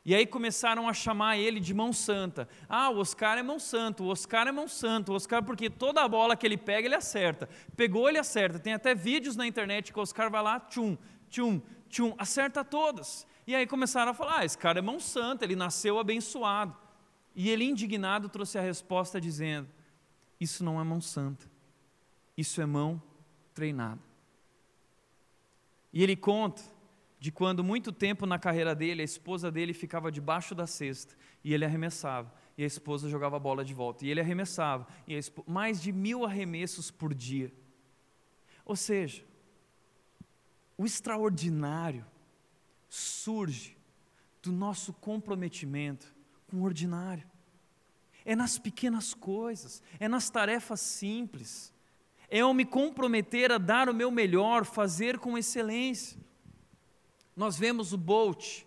[0.04, 2.48] E aí começaram a chamar ele de mão santa.
[2.68, 6.02] Ah, o Oscar é mão santa, o Oscar é mão santa, o Oscar porque toda
[6.02, 7.48] a bola que ele pega ele acerta.
[7.76, 8.58] Pegou, ele acerta.
[8.58, 10.98] Tem até vídeos na internet que o Oscar vai lá, tchum,
[11.30, 13.26] tchum, tchum, acerta todas.
[13.46, 16.76] E aí começaram a falar: ah, esse cara é mão santa, ele nasceu abençoado.
[17.34, 19.68] E ele, indignado, trouxe a resposta dizendo:
[20.40, 21.48] Isso não é mão santa,
[22.36, 23.00] isso é mão
[23.54, 24.00] treinada.
[25.92, 26.62] E ele conta
[27.22, 31.54] de quando, muito tempo na carreira dele, a esposa dele ficava debaixo da cesta e
[31.54, 35.80] ele arremessava, e a esposa jogava a bola de volta, e ele arremessava, e mais
[35.80, 37.52] de mil arremessos por dia.
[38.64, 39.24] Ou seja,
[40.76, 42.04] o extraordinário
[42.88, 43.78] surge
[44.42, 46.12] do nosso comprometimento
[46.48, 47.30] com o ordinário.
[48.24, 51.72] É nas pequenas coisas, é nas tarefas simples.
[52.28, 56.20] É eu me comprometer a dar o meu melhor, fazer com excelência.
[57.36, 58.62] Nós vemos o Bolt,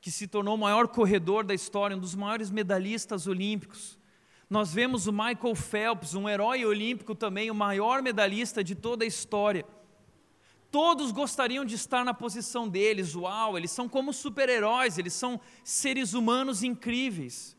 [0.00, 3.98] que se tornou o maior corredor da história, um dos maiores medalhistas olímpicos.
[4.48, 9.06] Nós vemos o Michael Phelps, um herói olímpico também, o maior medalhista de toda a
[9.06, 9.64] história.
[10.70, 16.14] Todos gostariam de estar na posição deles, uau, eles são como super-heróis, eles são seres
[16.14, 17.56] humanos incríveis.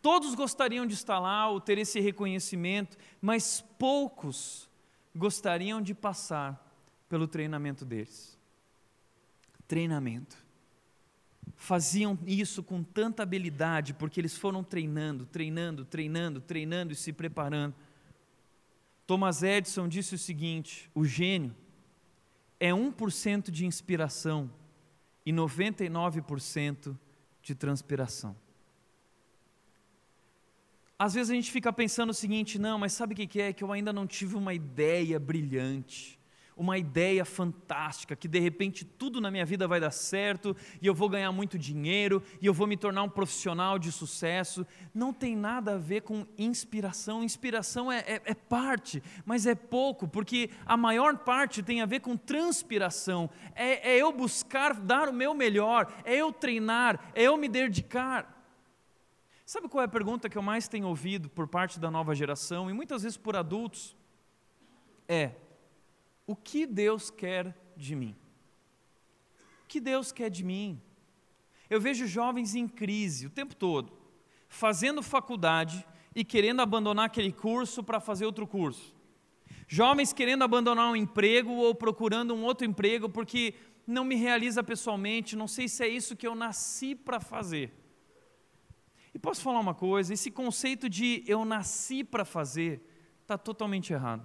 [0.00, 4.68] Todos gostariam de estar lá ou ter esse reconhecimento, mas poucos
[5.14, 6.60] gostariam de passar
[7.08, 8.33] pelo treinamento deles.
[9.74, 10.36] Treinamento.
[11.56, 17.74] Faziam isso com tanta habilidade porque eles foram treinando, treinando, treinando, treinando e se preparando.
[19.04, 21.52] Thomas Edison disse o seguinte: o gênio
[22.60, 24.48] é 1% de inspiração
[25.26, 26.96] e 99%
[27.42, 28.36] de transpiração.
[30.96, 33.52] Às vezes a gente fica pensando o seguinte: não, mas sabe o que é?
[33.52, 36.13] Que eu ainda não tive uma ideia brilhante
[36.56, 40.94] uma ideia fantástica, que de repente tudo na minha vida vai dar certo, e eu
[40.94, 44.66] vou ganhar muito dinheiro, e eu vou me tornar um profissional de sucesso.
[44.94, 47.24] Não tem nada a ver com inspiração.
[47.24, 52.00] Inspiração é, é, é parte, mas é pouco, porque a maior parte tem a ver
[52.00, 53.28] com transpiração.
[53.54, 58.32] É, é eu buscar dar o meu melhor, é eu treinar, é eu me dedicar.
[59.44, 62.70] Sabe qual é a pergunta que eu mais tenho ouvido por parte da nova geração,
[62.70, 63.94] e muitas vezes por adultos?
[65.06, 65.32] É,
[66.26, 68.16] o que Deus quer de mim?
[69.74, 70.80] que Deus quer de mim?
[71.68, 73.92] Eu vejo jovens em crise o tempo todo,
[74.48, 75.84] fazendo faculdade
[76.14, 78.94] e querendo abandonar aquele curso para fazer outro curso.
[79.66, 85.34] Jovens querendo abandonar um emprego ou procurando um outro emprego porque não me realiza pessoalmente,
[85.34, 87.72] não sei se é isso que eu nasci para fazer.
[89.12, 92.80] E posso falar uma coisa: esse conceito de eu nasci para fazer
[93.22, 94.24] está totalmente errado.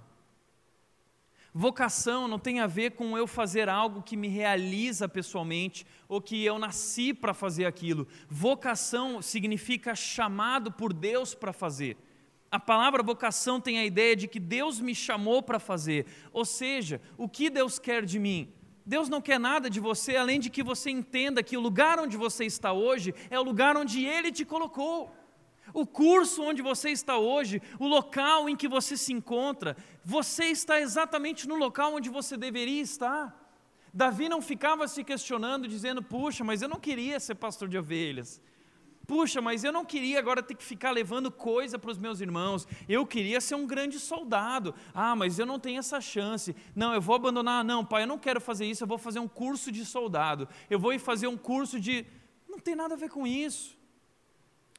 [1.52, 6.44] Vocação não tem a ver com eu fazer algo que me realiza pessoalmente ou que
[6.44, 8.06] eu nasci para fazer aquilo.
[8.28, 11.96] Vocação significa chamado por Deus para fazer.
[12.50, 16.06] A palavra vocação tem a ideia de que Deus me chamou para fazer.
[16.32, 18.52] Ou seja, o que Deus quer de mim?
[18.86, 22.16] Deus não quer nada de você além de que você entenda que o lugar onde
[22.16, 25.14] você está hoje é o lugar onde Ele te colocou.
[25.72, 30.80] O curso onde você está hoje, o local em que você se encontra, você está
[30.80, 33.36] exatamente no local onde você deveria estar.
[33.92, 38.40] Davi não ficava se questionando, dizendo: Puxa, mas eu não queria ser pastor de ovelhas.
[39.06, 42.64] Puxa, mas eu não queria agora ter que ficar levando coisa para os meus irmãos.
[42.88, 44.72] Eu queria ser um grande soldado.
[44.94, 46.54] Ah, mas eu não tenho essa chance.
[46.76, 47.64] Não, eu vou abandonar.
[47.64, 48.84] Não, pai, eu não quero fazer isso.
[48.84, 50.48] Eu vou fazer um curso de soldado.
[50.68, 52.06] Eu vou ir fazer um curso de.
[52.48, 53.76] Não tem nada a ver com isso.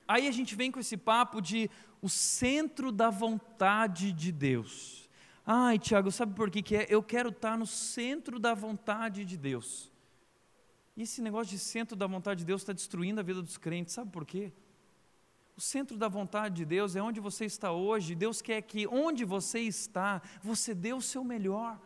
[0.08, 1.70] Aí a gente vem com esse papo de
[2.02, 5.10] o centro da vontade de Deus.
[5.46, 6.88] Ai, Tiago, sabe por que, que é?
[6.90, 9.92] Eu quero estar no centro da vontade de Deus.
[10.96, 13.94] E esse negócio de centro da vontade de Deus está destruindo a vida dos crentes,
[13.94, 14.52] sabe por quê?
[15.56, 18.16] O centro da vontade de Deus é onde você está hoje.
[18.16, 21.80] Deus quer que onde você está, você dê o seu melhor.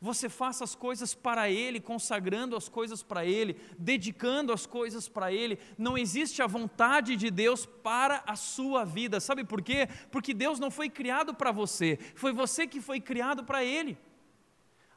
[0.00, 5.32] Você faça as coisas para Ele, consagrando as coisas para Ele, dedicando as coisas para
[5.32, 5.58] Ele.
[5.76, 9.18] Não existe a vontade de Deus para a sua vida.
[9.18, 9.88] Sabe por quê?
[10.10, 13.98] Porque Deus não foi criado para você, foi você que foi criado para Ele.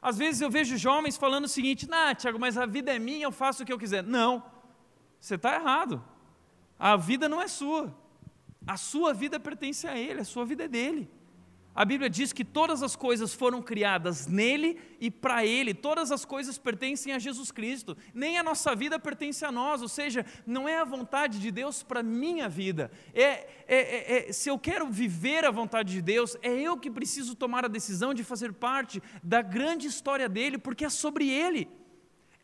[0.00, 3.24] Às vezes eu vejo jovens falando o seguinte: Nah, Tiago, mas a vida é minha,
[3.24, 4.04] eu faço o que eu quiser.
[4.04, 4.44] Não,
[5.20, 6.02] você está errado.
[6.78, 7.92] A vida não é sua.
[8.64, 11.10] A sua vida pertence a Ele, a sua vida é dele.
[11.74, 16.22] A Bíblia diz que todas as coisas foram criadas nele e para ele, todas as
[16.22, 20.68] coisas pertencem a Jesus Cristo, nem a nossa vida pertence a nós, ou seja, não
[20.68, 22.90] é a vontade de Deus para a minha vida.
[23.14, 26.90] É, é, é, é, se eu quero viver a vontade de Deus, é eu que
[26.90, 31.68] preciso tomar a decisão de fazer parte da grande história dele, porque é sobre ele.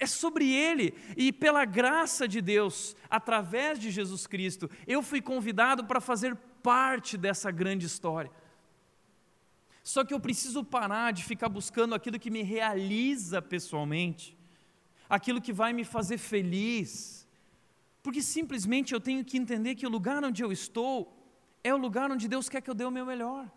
[0.00, 5.86] É sobre Ele, e pela graça de Deus, através de Jesus Cristo, eu fui convidado
[5.86, 8.30] para fazer parte dessa grande história.
[9.92, 14.36] Só que eu preciso parar de ficar buscando aquilo que me realiza pessoalmente,
[15.08, 17.26] aquilo que vai me fazer feliz,
[18.02, 20.94] porque simplesmente eu tenho que entender que o lugar onde eu estou
[21.64, 23.50] é o lugar onde Deus quer que eu dê o meu melhor.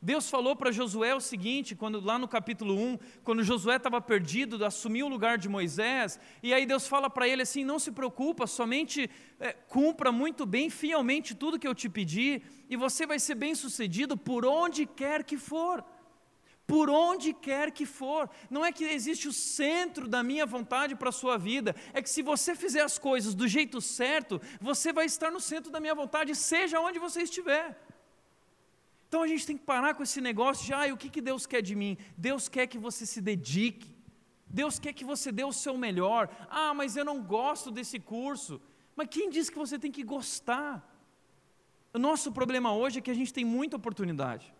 [0.00, 4.64] Deus falou para Josué o seguinte, quando lá no capítulo 1, quando Josué estava perdido,
[4.64, 8.46] assumiu o lugar de Moisés, e aí Deus fala para ele assim: não se preocupa,
[8.46, 13.34] somente é, cumpra muito bem, fielmente tudo que eu te pedi, e você vai ser
[13.34, 15.84] bem sucedido por onde quer que for.
[16.64, 21.08] Por onde quer que for, não é que existe o centro da minha vontade para
[21.08, 25.06] a sua vida, é que se você fizer as coisas do jeito certo, você vai
[25.06, 27.87] estar no centro da minha vontade, seja onde você estiver.
[29.08, 31.46] Então a gente tem que parar com esse negócio de, ah, o que, que Deus
[31.46, 31.96] quer de mim?
[32.16, 33.90] Deus quer que você se dedique,
[34.46, 36.28] Deus quer que você dê o seu melhor.
[36.50, 38.60] Ah, mas eu não gosto desse curso.
[38.94, 40.84] Mas quem disse que você tem que gostar?
[41.92, 44.52] O nosso problema hoje é que a gente tem muita oportunidade.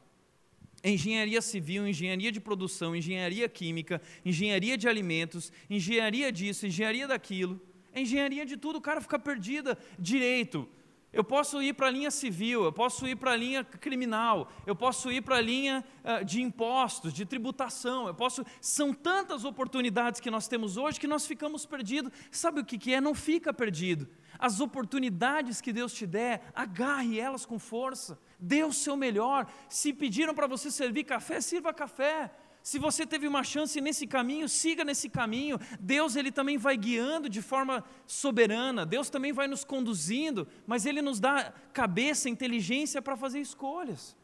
[0.82, 7.60] Engenharia civil, engenharia de produção, engenharia química, engenharia de alimentos, engenharia disso, engenharia daquilo,
[7.94, 9.76] engenharia de tudo, o cara fica perdido.
[9.98, 10.68] Direito,
[11.10, 14.76] eu posso ir para a linha civil, eu posso ir para a linha criminal, eu
[14.76, 18.44] posso ir para a linha uh, de impostos, de tributação, eu posso.
[18.60, 22.12] São tantas oportunidades que nós temos hoje que nós ficamos perdidos.
[22.30, 23.00] Sabe o que, que é?
[23.00, 24.06] Não fica perdido.
[24.38, 29.50] As oportunidades que Deus te der, agarre elas com força, dê o seu melhor.
[29.68, 32.30] Se pediram para você servir café, sirva café.
[32.68, 35.58] Se você teve uma chance nesse caminho, siga nesse caminho.
[35.80, 38.84] Deus ele também vai guiando de forma soberana.
[38.84, 44.14] Deus também vai nos conduzindo, mas ele nos dá cabeça, inteligência para fazer escolhas.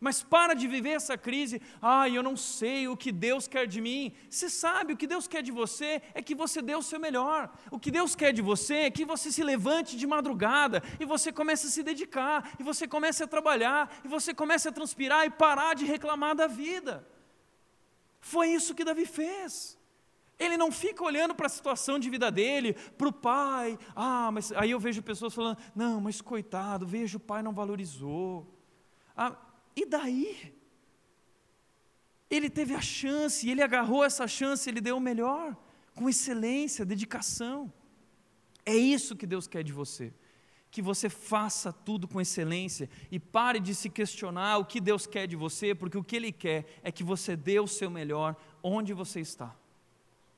[0.00, 3.80] Mas para de viver essa crise, ah, eu não sei o que Deus quer de
[3.80, 4.12] mim.
[4.28, 7.48] Você sabe, o que Deus quer de você é que você dê o seu melhor.
[7.70, 11.30] O que Deus quer de você é que você se levante de madrugada e você
[11.30, 15.30] comece a se dedicar, e você comece a trabalhar, e você comece a transpirar e
[15.30, 17.13] parar de reclamar da vida.
[18.24, 19.78] Foi isso que Davi fez.
[20.38, 23.78] Ele não fica olhando para a situação de vida dele, para o pai.
[23.94, 28.50] Ah, mas aí eu vejo pessoas falando: não, mas coitado, vejo o pai não valorizou.
[29.14, 29.36] Ah,
[29.76, 30.54] e daí?
[32.30, 35.54] Ele teve a chance, ele agarrou essa chance, ele deu o melhor.
[35.94, 37.70] com excelência, dedicação.
[38.64, 40.14] É isso que Deus quer de você.
[40.74, 45.28] Que você faça tudo com excelência e pare de se questionar o que Deus quer
[45.28, 48.92] de você, porque o que Ele quer é que você dê o seu melhor onde
[48.92, 49.54] você está,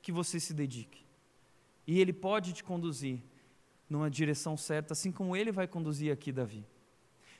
[0.02, 1.06] que você se dedique.
[1.86, 3.18] E Ele pode te conduzir
[3.88, 6.66] numa direção certa, assim como Ele vai conduzir aqui Davi.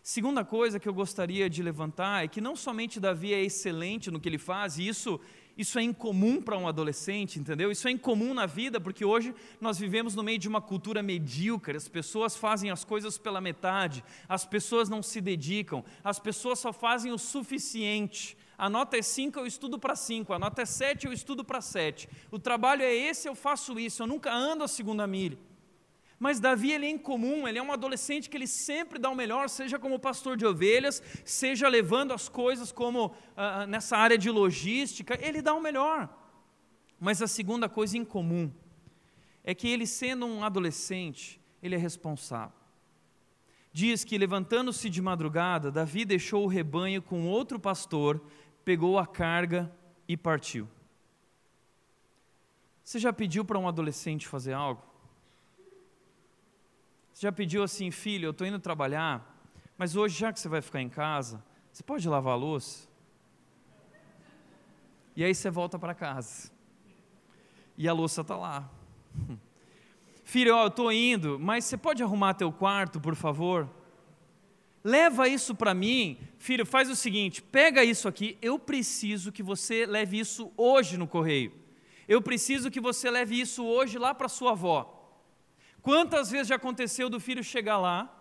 [0.03, 4.21] Segunda coisa que eu gostaria de levantar é que não somente Davi é excelente no
[4.21, 5.21] que ele faz, e isso,
[5.57, 7.71] isso é incomum para um adolescente, entendeu?
[7.71, 11.77] Isso é incomum na vida, porque hoje nós vivemos no meio de uma cultura medíocre,
[11.77, 16.73] as pessoas fazem as coisas pela metade, as pessoas não se dedicam, as pessoas só
[16.73, 18.37] fazem o suficiente.
[18.59, 21.61] A nota é 5, eu estudo para 5, a nota é 7, eu estudo para
[21.61, 22.09] 7.
[22.31, 25.39] O trabalho é esse, eu faço isso, eu nunca ando a segunda milha.
[26.19, 29.49] Mas Davi ele é incomum, ele é um adolescente que ele sempre dá o melhor,
[29.49, 35.19] seja como pastor de ovelhas, seja levando as coisas como uh, nessa área de logística,
[35.21, 36.09] ele dá o melhor.
[36.99, 38.51] Mas a segunda coisa incomum
[39.45, 42.57] é que ele sendo um adolescente, ele é responsável.
[43.71, 48.23] Diz que levantando-se de madrugada, Davi deixou o rebanho com outro pastor,
[48.65, 49.71] pegou a carga
[50.09, 50.67] e partiu.
[52.83, 54.83] Você já pediu para um adolescente fazer algo?
[57.17, 59.41] Você já pediu assim, filho, eu estou indo trabalhar,
[59.79, 62.87] mas hoje, já que você vai ficar em casa, você pode lavar a louça?
[65.17, 66.53] E aí você volta para casa.
[67.75, 68.71] E a louça está lá.
[70.25, 73.67] Filho, ó, eu estou indo, mas você pode arrumar teu quarto, por favor?
[74.85, 76.19] Leva isso para mim.
[76.39, 78.37] Filho, faz o seguinte: pega isso aqui.
[78.43, 81.55] Eu preciso que você leve isso hoje no correio.
[82.07, 84.96] Eu preciso que você leve isso hoje lá para sua avó.
[85.87, 88.13] Quantas vezes já aconteceu do filho chegar lá?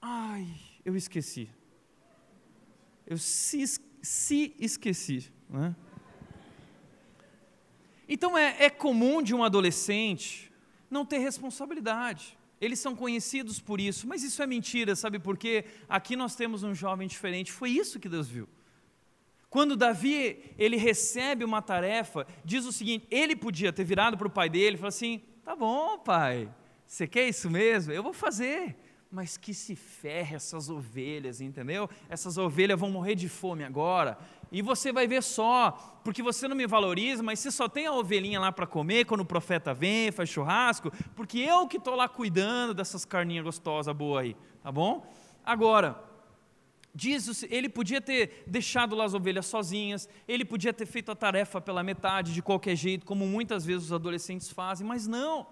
[0.00, 0.48] Ai,
[0.84, 1.48] eu esqueci.
[3.06, 3.62] Eu se,
[4.02, 5.30] se esqueci.
[5.48, 5.76] Né?
[8.08, 10.50] Então é, é comum de um adolescente
[10.90, 12.36] não ter responsabilidade.
[12.60, 15.66] Eles são conhecidos por isso, mas isso é mentira, sabe por quê?
[15.88, 18.48] Aqui nós temos um jovem diferente, foi isso que Deus viu.
[19.48, 24.30] Quando Davi, ele recebe uma tarefa, diz o seguinte, ele podia ter virado para o
[24.30, 26.48] pai dele e falar assim, Tá bom, pai.
[26.86, 27.92] Você quer isso mesmo?
[27.92, 28.76] Eu vou fazer.
[29.10, 31.90] Mas que se ferre essas ovelhas, entendeu?
[32.08, 34.16] Essas ovelhas vão morrer de fome agora.
[34.50, 37.92] E você vai ver só, porque você não me valoriza, mas você só tem a
[37.92, 42.08] ovelhinha lá para comer quando o profeta vem, faz churrasco, porque eu que estou lá
[42.08, 45.06] cuidando dessas carninhas gostosas boas aí, tá bom?
[45.44, 46.02] Agora,
[46.94, 51.58] Diz, ele podia ter deixado lá as ovelhas sozinhas, ele podia ter feito a tarefa
[51.58, 55.46] pela metade, de qualquer jeito, como muitas vezes os adolescentes fazem, mas não.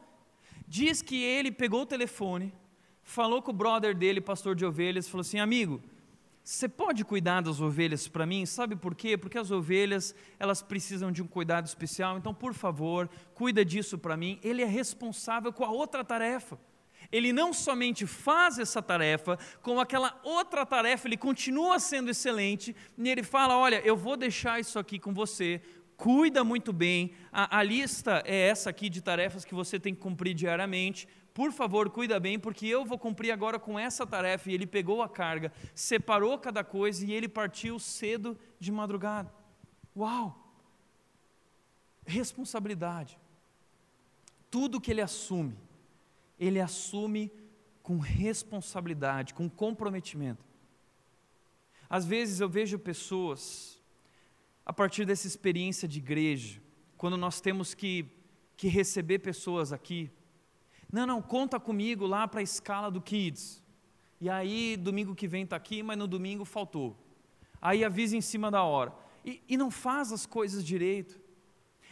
[0.69, 2.53] Diz que ele pegou o telefone,
[3.03, 5.81] falou com o brother dele, pastor de ovelhas, falou assim: amigo,
[6.45, 8.45] você pode cuidar das ovelhas para mim?
[8.45, 9.17] Sabe por quê?
[9.17, 14.15] Porque as ovelhas, elas precisam de um cuidado especial, então, por favor, cuida disso para
[14.15, 14.39] mim.
[14.43, 16.59] Ele é responsável com a outra tarefa
[17.13, 23.09] ele não somente faz essa tarefa, como aquela outra tarefa, ele continua sendo excelente, e
[23.09, 25.61] ele fala: Olha, eu vou deixar isso aqui com você,
[25.97, 30.01] cuida muito bem, a, a lista é essa aqui de tarefas que você tem que
[30.01, 34.51] cumprir diariamente, por favor, cuida bem, porque eu vou cumprir agora com essa tarefa.
[34.51, 39.33] E ele pegou a carga, separou cada coisa e ele partiu cedo de madrugada.
[39.97, 40.53] Uau!
[42.05, 43.19] Responsabilidade.
[44.51, 45.57] Tudo que ele assume
[46.41, 47.31] ele assume
[47.83, 50.43] com responsabilidade, com comprometimento.
[51.89, 53.79] Às vezes eu vejo pessoas,
[54.65, 56.63] a partir dessa experiência de igreja,
[56.97, 58.07] quando nós temos que,
[58.57, 60.11] que receber pessoas aqui,
[60.91, 63.63] não, não, conta comigo lá para a escala do Kids.
[64.21, 66.97] E aí, domingo que vem está aqui, mas no domingo faltou.
[67.61, 68.93] Aí avisa em cima da hora.
[69.25, 71.21] E, e não faz as coisas direito.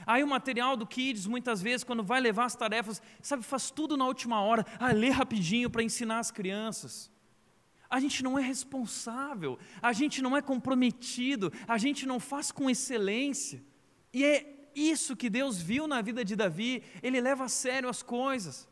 [0.06, 3.96] Aí o material do Kids, muitas vezes, quando vai levar as tarefas, sabe, faz tudo
[3.96, 7.10] na última hora, ah, lê rapidinho para ensinar as crianças.
[7.90, 12.68] A gente não é responsável, a gente não é comprometido, a gente não faz com
[12.68, 13.62] excelência.
[14.12, 18.02] E é isso que Deus viu na vida de Davi, ele leva a sério as
[18.02, 18.68] coisas.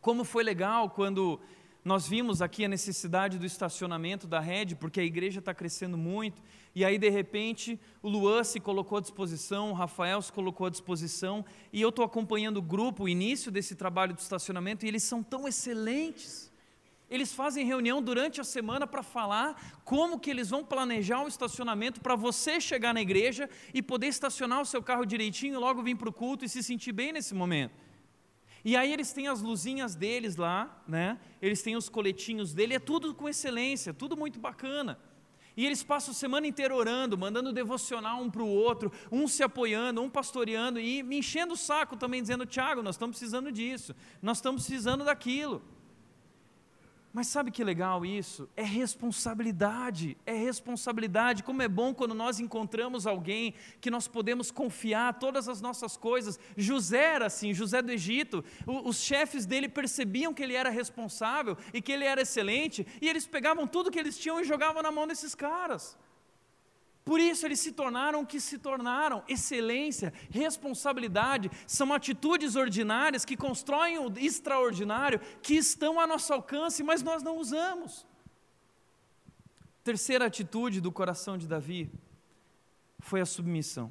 [0.00, 1.40] Como foi legal quando
[1.88, 6.42] nós vimos aqui a necessidade do estacionamento da rede, porque a igreja está crescendo muito,
[6.74, 10.70] e aí de repente o Luan se colocou à disposição, o Rafael se colocou à
[10.70, 15.02] disposição, e eu estou acompanhando o grupo, o início desse trabalho do estacionamento, e eles
[15.02, 16.52] são tão excelentes.
[17.08, 22.02] Eles fazem reunião durante a semana para falar como que eles vão planejar o estacionamento
[22.02, 26.10] para você chegar na igreja e poder estacionar o seu carro direitinho logo vir para
[26.10, 27.87] o culto e se sentir bem nesse momento.
[28.64, 31.18] E aí eles têm as luzinhas deles lá, né?
[31.40, 34.98] Eles têm os coletinhos dele, é tudo com excelência, tudo muito bacana.
[35.56, 39.42] E eles passam a semana inteira orando, mandando devocional um para o outro, um se
[39.42, 43.92] apoiando, um pastoreando e me enchendo o saco também, dizendo: Tiago, nós estamos precisando disso,
[44.22, 45.60] nós estamos precisando daquilo.
[47.12, 48.48] Mas sabe que legal isso?
[48.54, 51.42] É responsabilidade, é responsabilidade.
[51.42, 56.38] Como é bom quando nós encontramos alguém que nós podemos confiar todas as nossas coisas.
[56.56, 58.44] José era assim, José do Egito.
[58.66, 63.08] O, os chefes dele percebiam que ele era responsável e que ele era excelente, e
[63.08, 65.96] eles pegavam tudo que eles tinham e jogavam na mão desses caras.
[67.08, 69.24] Por isso eles se tornaram o que se tornaram.
[69.26, 77.02] Excelência, responsabilidade, são atitudes ordinárias que constroem o extraordinário, que estão a nosso alcance, mas
[77.02, 78.06] nós não usamos.
[79.82, 81.90] Terceira atitude do coração de Davi
[82.98, 83.90] foi a submissão.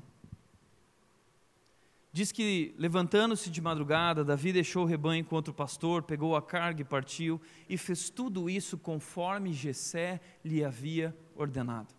[2.14, 6.84] Diz que, levantando-se de madrugada, Davi deixou o rebanho contra o pastor, pegou a carga
[6.84, 11.97] e partiu, e fez tudo isso conforme Jessé lhe havia ordenado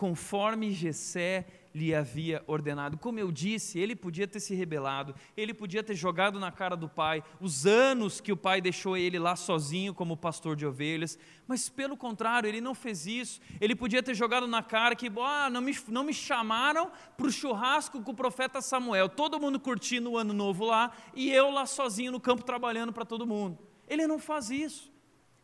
[0.00, 1.44] conforme Jessé
[1.74, 2.96] lhe havia ordenado.
[2.96, 6.88] Como eu disse, ele podia ter se rebelado, ele podia ter jogado na cara do
[6.88, 11.68] pai os anos que o pai deixou ele lá sozinho como pastor de ovelhas, mas
[11.68, 13.42] pelo contrário, ele não fez isso.
[13.60, 17.30] Ele podia ter jogado na cara que, ah, não me, não me chamaram para o
[17.30, 21.66] churrasco com o profeta Samuel, todo mundo curtindo o ano novo lá e eu lá
[21.66, 23.58] sozinho no campo trabalhando para todo mundo.
[23.86, 24.90] Ele não faz isso,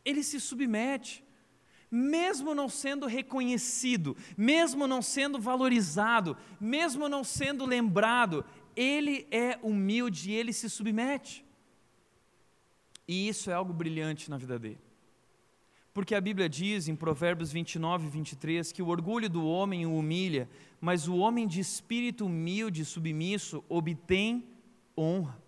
[0.03, 1.26] ele se submete
[1.91, 10.31] mesmo não sendo reconhecido, mesmo não sendo valorizado, mesmo não sendo lembrado, ele é humilde
[10.31, 11.45] e ele se submete.
[13.07, 14.81] E isso é algo brilhante na vida dele.
[15.95, 19.97] Porque a Bíblia diz em Provérbios 29 e 23 que o orgulho do homem o
[19.97, 20.49] humilha,
[20.81, 24.45] mas o homem de espírito humilde e submisso obtém
[24.99, 25.41] honra.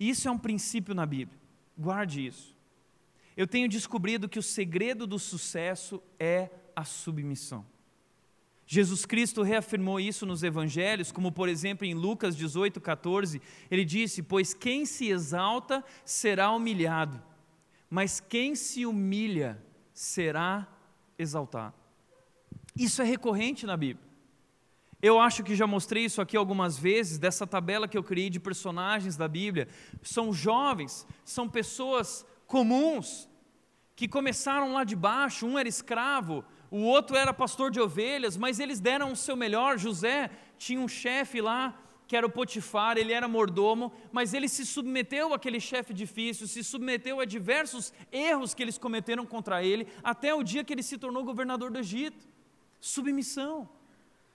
[0.00, 1.38] E isso é um princípio na Bíblia.
[1.76, 2.53] Guarde isso
[3.36, 7.66] eu tenho descobrido que o segredo do sucesso é a submissão.
[8.66, 14.22] Jesus Cristo reafirmou isso nos evangelhos, como por exemplo em Lucas 18, 14, ele disse:
[14.22, 17.22] Pois quem se exalta será humilhado,
[17.90, 19.62] mas quem se humilha
[19.92, 20.66] será
[21.18, 21.74] exaltado.
[22.74, 24.04] Isso é recorrente na Bíblia.
[25.02, 28.40] Eu acho que já mostrei isso aqui algumas vezes, dessa tabela que eu criei de
[28.40, 29.68] personagens da Bíblia.
[30.02, 33.28] São jovens, são pessoas comuns,
[33.96, 38.58] que começaram lá de baixo, um era escravo, o outro era pastor de ovelhas, mas
[38.58, 39.78] eles deram o seu melhor.
[39.78, 44.66] José tinha um chefe lá, que era o Potifar, ele era mordomo, mas ele se
[44.66, 50.34] submeteu àquele chefe difícil, se submeteu a diversos erros que eles cometeram contra ele, até
[50.34, 52.26] o dia que ele se tornou governador do Egito.
[52.80, 53.68] Submissão.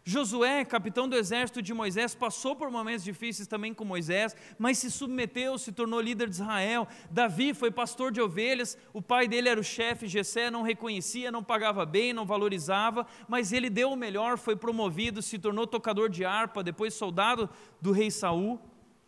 [0.10, 4.90] Josué, capitão do exército de Moisés, passou por momentos difíceis também com Moisés, mas se
[4.90, 6.88] submeteu, se tornou líder de Israel.
[7.12, 11.44] Davi foi pastor de ovelhas, o pai dele era o chefe, Jessé não reconhecia, não
[11.44, 16.26] pagava bem, não valorizava, mas ele deu o melhor, foi promovido, se tornou tocador de
[16.26, 17.48] harpa, depois soldado
[17.80, 18.60] do rei Saul.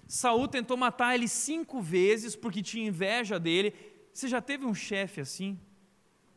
[0.08, 3.74] Saul tentou matar ele cinco vezes porque tinha inveja dele.
[4.14, 5.60] Você já teve um chefe assim?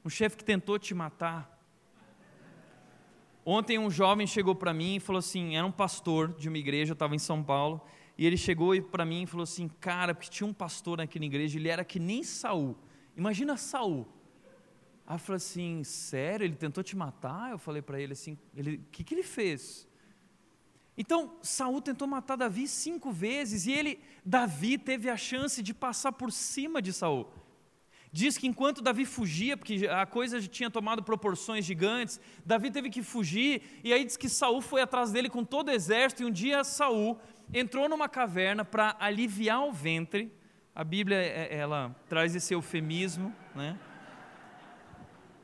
[0.02, 1.53] Um chefe que tentou te matar?
[3.46, 6.92] Ontem um jovem chegou para mim e falou assim, era um pastor de uma igreja,
[6.92, 7.80] eu estava em São Paulo,
[8.16, 11.26] e ele chegou para mim e falou assim, cara, porque tinha um pastor aqui na
[11.26, 12.76] igreja, ele era que nem Saul.
[13.16, 14.08] Imagina Saul.
[15.06, 17.50] Aí eu falei assim, sério, ele tentou te matar?
[17.50, 19.86] Eu falei para ele assim, o que, que ele fez?
[20.96, 26.12] Então, Saul tentou matar Davi cinco vezes, e ele, Davi, teve a chance de passar
[26.12, 27.28] por cima de Saul.
[28.14, 33.02] Diz que enquanto Davi fugia, porque a coisa tinha tomado proporções gigantes, Davi teve que
[33.02, 36.30] fugir, e aí diz que Saul foi atrás dele com todo o exército, e um
[36.30, 37.18] dia Saul
[37.52, 40.32] entrou numa caverna para aliviar o ventre.
[40.72, 43.76] A Bíblia é, ela traz esse eufemismo, né?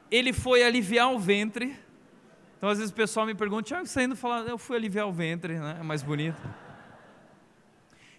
[0.08, 1.76] Ele foi aliviar o ventre.
[2.56, 5.12] Então às vezes o pessoal me pergunta, Tiago, você ainda fala, eu fui aliviar o
[5.12, 5.78] ventre, né?
[5.80, 6.69] É mais bonito.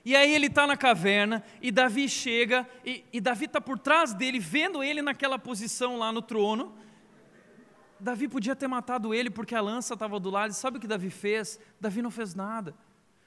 [0.03, 4.13] E aí ele está na caverna e Davi chega e, e Davi está por trás
[4.13, 6.73] dele, vendo ele naquela posição lá no trono.
[7.99, 10.51] Davi podia ter matado ele porque a lança estava do lado.
[10.51, 11.59] E sabe o que Davi fez?
[11.79, 12.75] Davi não fez nada.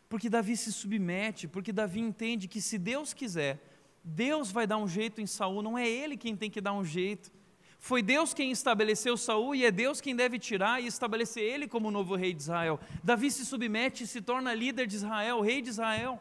[0.08, 3.60] Porque Davi se submete, porque Davi entende que se Deus quiser,
[4.02, 6.84] Deus vai dar um jeito em Saul, não é ele quem tem que dar um
[6.84, 7.32] jeito.
[7.78, 11.90] Foi Deus quem estabeleceu Saul e é Deus quem deve tirar e estabelecer ele como
[11.90, 12.80] novo rei de Israel.
[13.02, 16.20] Davi se submete e se torna líder de Israel, rei de Israel.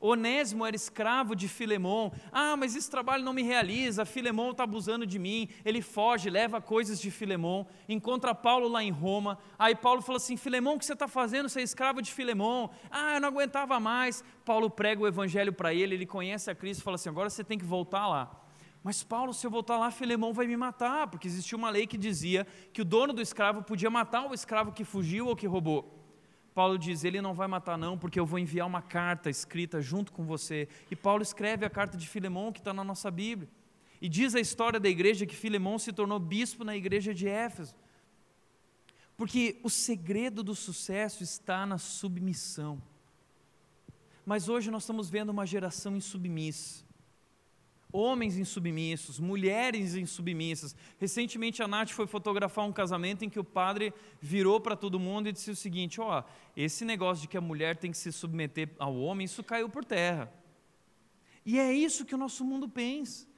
[0.00, 2.10] Onésimo era escravo de Filemão.
[2.32, 5.48] Ah, mas esse trabalho não me realiza, Filemão está abusando de mim.
[5.62, 9.38] Ele foge, leva coisas de Filemão, encontra Paulo lá em Roma.
[9.58, 11.48] Aí Paulo fala assim: Filemão, o que você está fazendo?
[11.48, 12.70] Você é escravo de Filemão.
[12.90, 14.24] Ah, eu não aguentava mais.
[14.44, 17.44] Paulo prega o evangelho para ele, ele conhece a Cristo e fala assim: agora você
[17.44, 18.40] tem que voltar lá.
[18.82, 21.98] Mas Paulo, se eu voltar lá, Filemão vai me matar, porque existia uma lei que
[21.98, 25.99] dizia que o dono do escravo podia matar o escravo que fugiu ou que roubou.
[26.54, 30.12] Paulo diz: Ele não vai matar, não, porque eu vou enviar uma carta escrita junto
[30.12, 30.68] com você.
[30.90, 33.48] E Paulo escreve a carta de Filemão, que está na nossa Bíblia.
[34.00, 37.74] E diz a história da igreja que Filemão se tornou bispo na igreja de Éfeso.
[39.16, 42.82] Porque o segredo do sucesso está na submissão.
[44.24, 46.89] Mas hoje nós estamos vendo uma geração insubmissa
[47.92, 50.74] homens insubmissos, mulheres insubmissas.
[50.98, 55.28] Recentemente a Nath foi fotografar um casamento em que o padre virou para todo mundo
[55.28, 56.22] e disse o seguinte: ó,
[56.56, 59.84] esse negócio de que a mulher tem que se submeter ao homem, isso caiu por
[59.84, 60.32] terra.
[61.44, 63.28] E é isso que o nosso mundo pensa.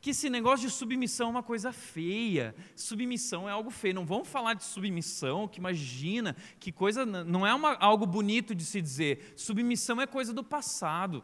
[0.00, 3.94] Que esse negócio de submissão é uma coisa feia, submissão é algo feio.
[3.94, 8.64] Não vamos falar de submissão, que imagina, que coisa, não é uma, algo bonito de
[8.64, 9.32] se dizer.
[9.36, 11.22] Submissão é coisa do passado.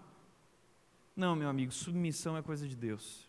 [1.18, 3.28] Não, meu amigo, submissão é coisa de Deus.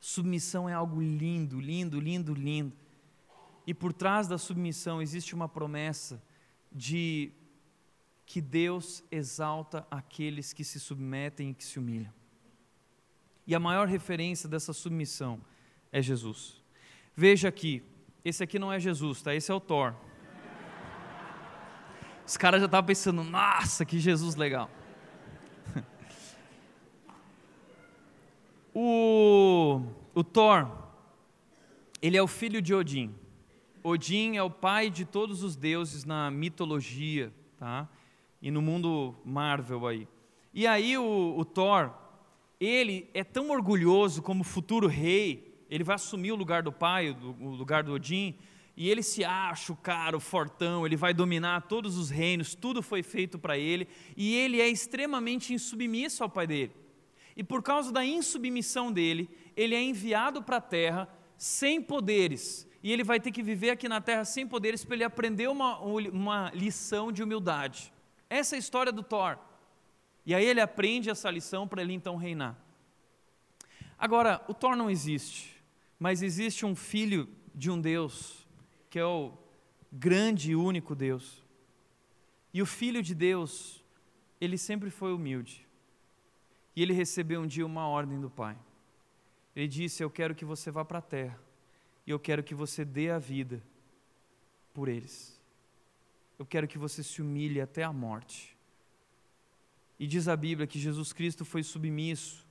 [0.00, 2.76] Submissão é algo lindo, lindo, lindo, lindo.
[3.64, 6.20] E por trás da submissão existe uma promessa
[6.72, 7.30] de
[8.26, 12.12] que Deus exalta aqueles que se submetem e que se humilham.
[13.46, 15.40] E a maior referência dessa submissão
[15.92, 16.60] é Jesus.
[17.14, 17.80] Veja aqui,
[18.24, 19.32] esse aqui não é Jesus, tá?
[19.32, 19.94] Esse é o Thor.
[22.26, 24.68] Os caras já estavam pensando, nossa, que Jesus legal.
[28.74, 29.82] O,
[30.14, 30.70] o Thor,
[32.00, 33.14] ele é o filho de Odin.
[33.84, 37.88] Odin é o pai de todos os deuses na mitologia, tá?
[38.40, 40.08] E no mundo Marvel aí.
[40.54, 41.92] E aí o, o Thor,
[42.60, 47.50] ele é tão orgulhoso como futuro rei, ele vai assumir o lugar do pai, o
[47.50, 48.36] lugar do Odin,
[48.76, 52.82] e ele se acha o cara, o fortão, ele vai dominar todos os reinos, tudo
[52.82, 56.81] foi feito para ele, e ele é extremamente insubmisso ao pai dele.
[57.36, 62.68] E por causa da insubmissão dele, ele é enviado para a terra sem poderes.
[62.82, 65.78] E ele vai ter que viver aqui na terra sem poderes para ele aprender uma,
[65.78, 67.92] uma lição de humildade.
[68.28, 69.38] Essa é a história do Thor.
[70.24, 72.56] E aí ele aprende essa lição para ele então reinar.
[73.98, 75.62] Agora, o Thor não existe,
[75.98, 78.46] mas existe um filho de um Deus,
[78.90, 79.32] que é o
[79.92, 81.42] grande e único Deus.
[82.52, 83.84] E o filho de Deus,
[84.40, 85.66] ele sempre foi humilde.
[86.74, 88.56] E ele recebeu um dia uma ordem do pai.
[89.54, 91.38] Ele disse: Eu quero que você vá para a terra,
[92.06, 93.62] e eu quero que você dê a vida
[94.72, 95.40] por eles.
[96.38, 98.56] Eu quero que você se humilhe até a morte.
[99.98, 102.46] E diz a Bíblia que Jesus Cristo foi submisso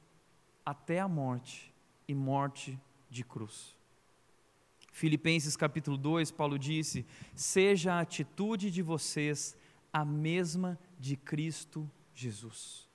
[0.66, 1.74] até a morte
[2.08, 3.76] e morte de cruz.
[4.92, 9.58] Filipenses capítulo 2, Paulo disse: Seja a atitude de vocês
[9.92, 12.91] a mesma de Cristo Jesus.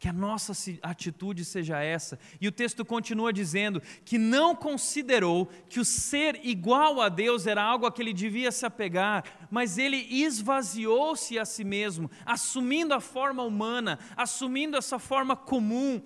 [0.00, 2.18] Que a nossa atitude seja essa.
[2.40, 7.62] E o texto continua dizendo que não considerou que o ser igual a Deus era
[7.62, 13.00] algo a que ele devia se apegar, mas ele esvaziou-se a si mesmo, assumindo a
[13.00, 16.00] forma humana, assumindo essa forma comum.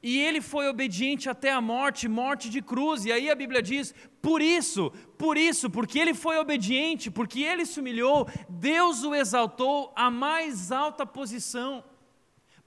[0.00, 3.04] E ele foi obediente até a morte, morte de cruz.
[3.04, 3.92] E aí a Bíblia diz:
[4.22, 9.92] por isso, por isso, porque ele foi obediente, porque ele se humilhou, Deus o exaltou
[9.96, 11.82] à mais alta posição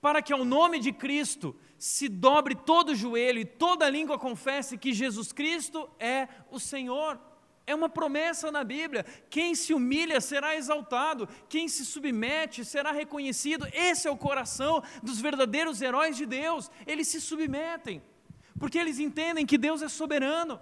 [0.03, 4.91] para que ao nome de Cristo se dobre todo joelho e toda língua confesse que
[4.91, 7.17] Jesus Cristo é o Senhor.
[7.65, 9.05] É uma promessa na Bíblia.
[9.29, 13.65] Quem se humilha será exaltado, quem se submete será reconhecido.
[13.71, 16.69] Esse é o coração dos verdadeiros heróis de Deus.
[16.85, 18.03] Eles se submetem,
[18.59, 20.59] porque eles entendem que Deus é soberano.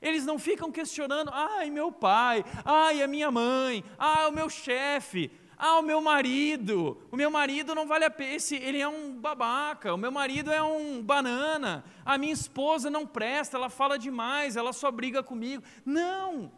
[0.00, 5.32] Eles não ficam questionando, ai, meu pai, ai, a minha mãe, ai, o meu chefe,
[5.56, 9.94] ah, o meu marido, o meu marido não vale a pena, ele é um babaca,
[9.94, 14.72] o meu marido é um banana, a minha esposa não presta, ela fala demais, ela
[14.72, 15.62] só briga comigo.
[15.84, 16.50] Não!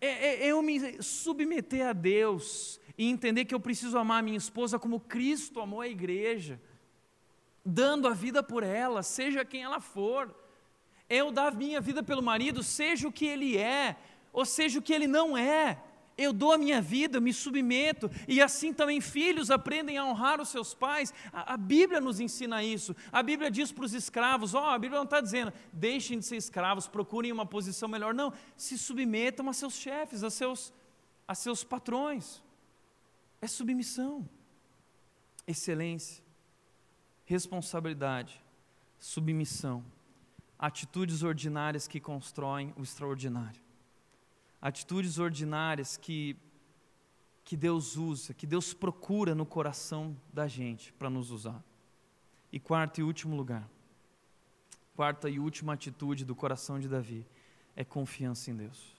[0.00, 4.22] É, é, é eu me submeter a Deus e entender que eu preciso amar a
[4.22, 6.60] minha esposa como Cristo amou a igreja,
[7.64, 10.34] dando a vida por ela, seja quem ela for.
[11.08, 13.96] Eu dar a minha vida pelo marido, seja o que ele é,
[14.32, 15.78] ou seja o que ele não é
[16.20, 20.40] eu dou a minha vida, eu me submeto, e assim também filhos aprendem a honrar
[20.40, 21.12] os seus pais.
[21.32, 22.94] A, a Bíblia nos ensina isso.
[23.10, 26.26] A Bíblia diz para os escravos: ó, oh, a Bíblia não está dizendo, deixem de
[26.26, 28.12] ser escravos, procurem uma posição melhor.
[28.12, 30.72] Não, se submetam a seus chefes, a seus,
[31.26, 32.42] a seus patrões.
[33.40, 34.28] É submissão,
[35.46, 36.22] excelência,
[37.24, 38.38] responsabilidade,
[38.98, 39.82] submissão,
[40.58, 43.69] atitudes ordinárias que constroem o extraordinário
[44.60, 46.36] atitudes ordinárias que,
[47.44, 51.62] que Deus usa, que Deus procura no coração da gente para nos usar.
[52.52, 53.68] E quarto e último lugar,
[54.94, 57.26] quarta e última atitude do coração de Davi
[57.76, 58.96] é confiança em Deus.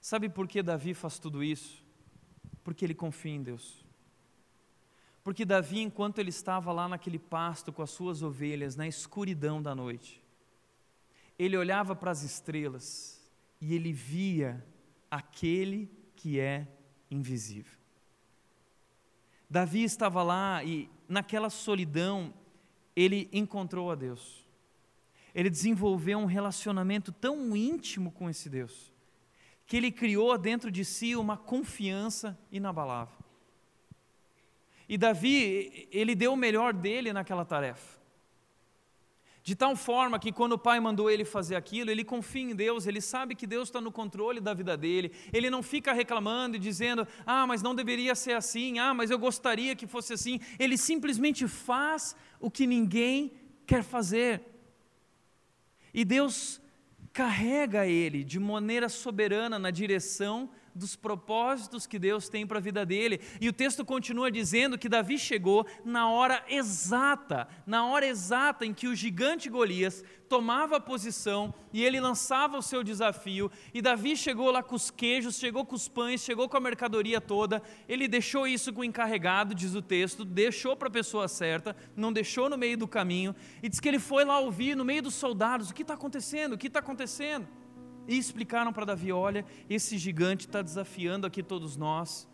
[0.00, 1.84] Sabe por que Davi faz tudo isso?
[2.62, 3.84] Porque ele confia em Deus.
[5.24, 9.74] Porque Davi, enquanto ele estava lá naquele pasto com as suas ovelhas, na escuridão da
[9.74, 10.22] noite,
[11.38, 13.20] ele olhava para as estrelas
[13.60, 14.64] e ele via
[15.10, 16.66] aquele que é
[17.10, 17.78] invisível.
[19.48, 22.34] Davi estava lá e, naquela solidão,
[22.94, 24.46] ele encontrou a Deus.
[25.34, 28.92] Ele desenvolveu um relacionamento tão íntimo com esse Deus,
[29.66, 33.16] que ele criou dentro de si uma confiança inabalável.
[34.88, 37.97] E Davi, ele deu o melhor dele naquela tarefa.
[39.48, 42.86] De tal forma que quando o pai mandou ele fazer aquilo, ele confia em Deus,
[42.86, 46.58] ele sabe que Deus está no controle da vida dele, ele não fica reclamando e
[46.58, 50.38] dizendo, ah, mas não deveria ser assim, ah, mas eu gostaria que fosse assim.
[50.58, 53.32] Ele simplesmente faz o que ninguém
[53.66, 54.42] quer fazer.
[55.94, 56.60] E Deus
[57.10, 62.86] carrega ele de maneira soberana na direção dos propósitos que Deus tem para a vida
[62.86, 63.20] dele.
[63.40, 68.72] E o texto continua dizendo que Davi chegou na hora exata, na hora exata em
[68.72, 73.50] que o gigante Golias tomava a posição e ele lançava o seu desafio.
[73.72, 77.20] E Davi chegou lá com os queijos, chegou com os pães, chegou com a mercadoria
[77.20, 77.62] toda.
[77.88, 82.12] Ele deixou isso com o encarregado, diz o texto, deixou para a pessoa certa, não
[82.12, 83.34] deixou no meio do caminho.
[83.62, 86.52] E diz que ele foi lá ouvir no meio dos soldados: o que está acontecendo?
[86.52, 87.48] O que está acontecendo?
[88.08, 92.26] E explicaram para Davi: olha, esse gigante está desafiando aqui todos nós.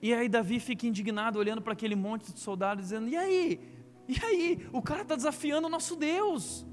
[0.00, 3.60] E aí Davi fica indignado olhando para aquele monte de soldados, dizendo: e aí?
[4.08, 4.68] E aí?
[4.72, 6.64] O cara está desafiando o nosso Deus.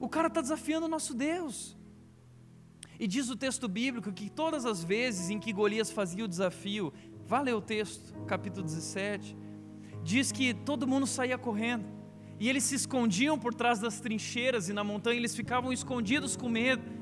[0.00, 1.76] O cara está desafiando o nosso Deus.
[2.98, 6.92] E diz o texto bíblico que todas as vezes em que Golias fazia o desafio,
[7.26, 9.36] vá ler o texto, capítulo 17,
[10.02, 11.84] diz que todo mundo saía correndo.
[12.40, 16.48] E eles se escondiam por trás das trincheiras e na montanha eles ficavam escondidos com
[16.48, 16.97] medo.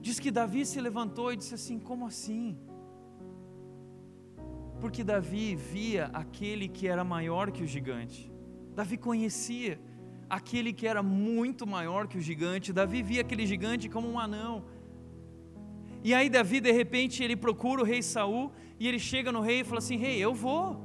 [0.00, 2.56] Diz que Davi se levantou e disse assim: Como assim?
[4.80, 8.32] Porque Davi via aquele que era maior que o gigante.
[8.74, 9.78] Davi conhecia
[10.28, 12.72] aquele que era muito maior que o gigante.
[12.72, 14.64] Davi via aquele gigante como um anão.
[16.02, 19.60] E aí Davi de repente ele procura o rei Saul e ele chega no rei
[19.60, 20.80] e fala assim: "Rei, eu vou.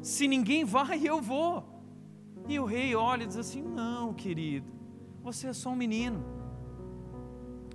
[0.00, 1.52] Se ninguém vai, eu vou."
[2.48, 4.72] E o rei olha e diz assim: "Não, querido.
[5.22, 6.37] Você é só um menino.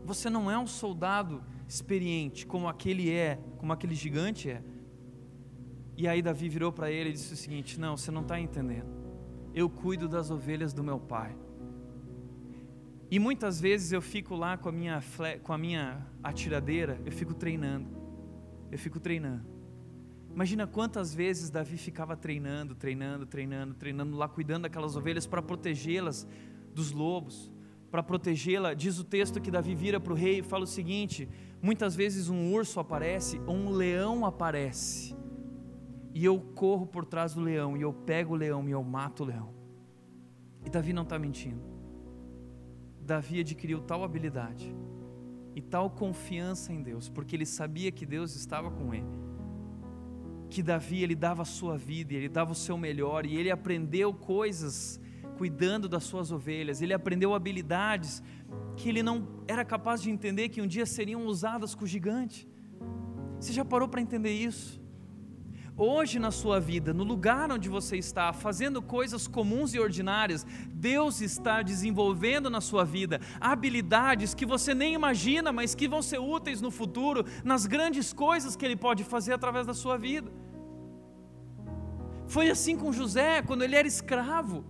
[0.05, 4.61] Você não é um soldado experiente como aquele é, como aquele gigante é.
[5.95, 8.91] E aí Davi virou para ele e disse o seguinte: Não, você não está entendendo.
[9.53, 11.35] Eu cuido das ovelhas do meu pai.
[13.09, 15.03] E muitas vezes eu fico lá com a minha,
[15.43, 17.87] com a minha atiradeira, eu fico treinando.
[18.71, 19.45] Eu fico treinando.
[20.31, 26.27] Imagina quantas vezes Davi ficava treinando, treinando, treinando, treinando lá, cuidando daquelas ovelhas para protegê-las
[26.73, 27.52] dos lobos
[27.93, 31.29] para protegê-la, diz o texto que Davi vira para o rei e fala o seguinte:
[31.61, 35.15] muitas vezes um urso aparece ou um leão aparece,
[36.11, 39.21] e eu corro por trás do leão, e eu pego o leão e eu mato
[39.21, 39.53] o leão.
[40.65, 41.61] E Davi não está mentindo.
[42.99, 44.75] Davi adquiriu tal habilidade
[45.55, 49.05] e tal confiança em Deus, porque ele sabia que Deus estava com ele.
[50.49, 54.11] Que Davi ele dava a sua vida, ele dava o seu melhor e ele aprendeu
[54.15, 54.99] coisas
[55.37, 58.21] cuidando das suas ovelhas, ele aprendeu habilidades
[58.77, 62.47] que ele não era capaz de entender que um dia seriam usadas com o gigante.
[63.39, 64.81] Você já parou para entender isso?
[65.75, 71.19] Hoje na sua vida, no lugar onde você está, fazendo coisas comuns e ordinárias, Deus
[71.19, 76.61] está desenvolvendo na sua vida habilidades que você nem imagina, mas que vão ser úteis
[76.61, 80.31] no futuro, nas grandes coisas que Ele pode fazer através da sua vida.
[82.27, 84.63] Foi assim com José, quando ele era escravo.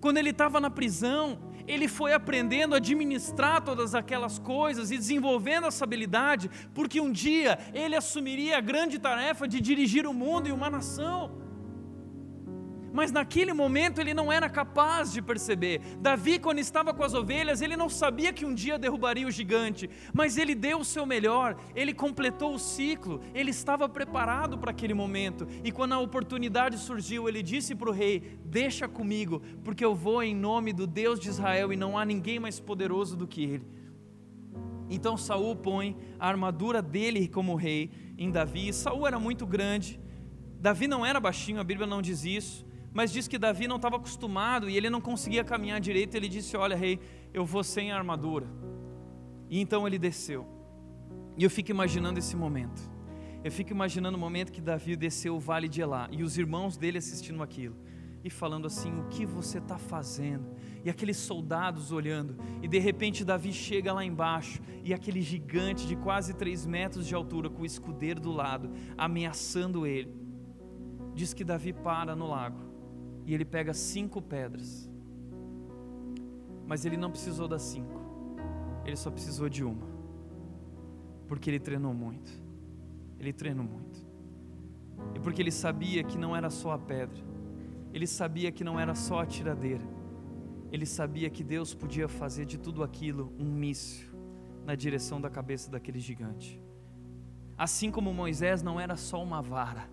[0.00, 5.66] Quando ele estava na prisão, ele foi aprendendo a administrar todas aquelas coisas e desenvolvendo
[5.66, 10.52] essa habilidade, porque um dia ele assumiria a grande tarefa de dirigir o mundo e
[10.52, 11.47] uma nação
[12.98, 15.80] mas naquele momento ele não era capaz de perceber.
[16.00, 19.88] Davi, quando estava com as ovelhas, ele não sabia que um dia derrubaria o gigante,
[20.12, 24.94] mas ele deu o seu melhor, ele completou o ciclo, ele estava preparado para aquele
[24.94, 25.46] momento.
[25.62, 30.20] E quando a oportunidade surgiu, ele disse para o rei: Deixa comigo, porque eu vou
[30.20, 33.66] em nome do Deus de Israel e não há ninguém mais poderoso do que ele.
[34.90, 38.72] Então Saul põe a armadura dele como rei em Davi.
[38.72, 40.00] Saul era muito grande.
[40.60, 43.96] Davi não era baixinho, a Bíblia não diz isso mas diz que Davi não estava
[43.96, 46.14] acostumado e ele não conseguia caminhar direito.
[46.14, 46.98] Ele disse: Olha, rei,
[47.32, 48.46] eu vou sem armadura.
[49.48, 50.46] E então ele desceu.
[51.36, 52.82] E eu fico imaginando esse momento.
[53.44, 56.76] Eu fico imaginando o momento que Davi desceu o vale de Elá e os irmãos
[56.76, 57.76] dele assistindo aquilo.
[58.24, 60.46] e falando assim: O que você está fazendo?
[60.84, 65.96] E aqueles soldados olhando, e de repente Davi chega lá embaixo, e aquele gigante de
[65.96, 70.12] quase três metros de altura, com o escudeiro do lado, ameaçando ele.
[71.14, 72.58] Diz que Davi para no lago,
[73.28, 74.90] e ele pega cinco pedras,
[76.66, 78.00] mas ele não precisou das cinco,
[78.86, 79.86] ele só precisou de uma,
[81.26, 82.32] porque ele treinou muito.
[83.20, 83.98] Ele treinou muito.
[85.14, 87.22] E porque ele sabia que não era só a pedra,
[87.92, 89.84] ele sabia que não era só a tiradeira,
[90.72, 94.08] ele sabia que Deus podia fazer de tudo aquilo um míssil
[94.64, 96.58] na direção da cabeça daquele gigante.
[97.58, 99.90] Assim como Moisés não era só uma vara,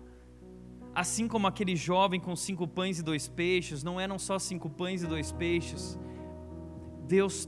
[0.96, 5.02] assim como aquele jovem com cinco pães e dois peixes, não eram só cinco pães
[5.02, 5.98] e dois peixes,
[7.06, 7.46] Deus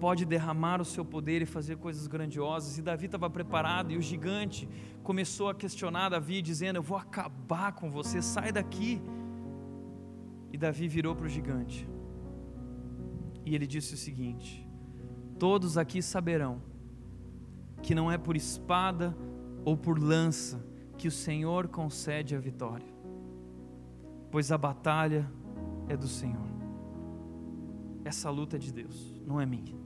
[0.00, 2.78] pode derramar o seu poder e fazer coisas grandiosas.
[2.78, 4.66] E Davi estava preparado, e o gigante
[5.02, 9.02] começou a questionar Davi, dizendo: Eu vou acabar com você, sai daqui.
[10.50, 11.86] E Davi virou para o gigante,
[13.44, 14.66] e ele disse o seguinte:
[15.38, 16.62] Todos aqui saberão
[17.82, 19.14] que não é por espada
[19.62, 20.66] ou por lança
[20.98, 22.86] que o Senhor concede a vitória,
[24.32, 25.30] pois a batalha
[25.88, 26.48] é do Senhor.
[28.04, 29.76] Essa luta é de Deus, não é minha.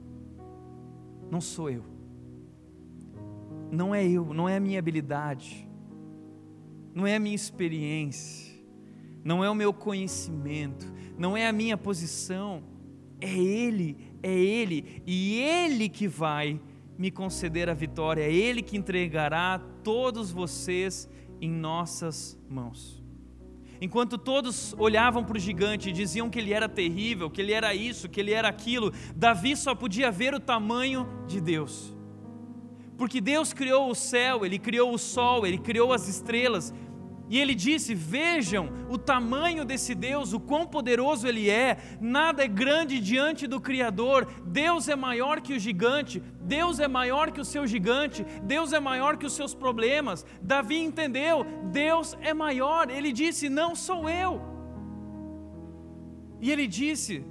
[1.29, 1.83] Não sou eu.
[3.71, 5.67] Não é eu, não é a minha habilidade,
[6.93, 8.53] não é a minha experiência,
[9.23, 12.63] não é o meu conhecimento, não é a minha posição,
[13.19, 16.59] é Ele, é Ele, e Ele que vai
[16.97, 21.09] me conceder a vitória, é Ele que entregará todos vocês
[21.41, 23.03] em nossas mãos.
[23.81, 27.75] Enquanto todos olhavam para o gigante e diziam que ele era terrível, que ele era
[27.75, 31.93] isso, que ele era aquilo, Davi só podia ver o tamanho de Deus.
[32.97, 36.73] Porque Deus criou o céu, ele criou o sol, ele criou as estrelas,
[37.33, 42.47] e ele disse: Vejam o tamanho desse Deus, o quão poderoso ele é, nada é
[42.47, 44.27] grande diante do Criador.
[44.45, 46.21] Deus é maior que o gigante,
[46.55, 50.23] Deus é maior que o seu gigante, Deus é maior que os seus problemas.
[50.43, 52.87] Davi entendeu: Deus é maior.
[52.91, 54.39] Ele disse: Não sou eu.
[56.39, 57.25] E ele disse: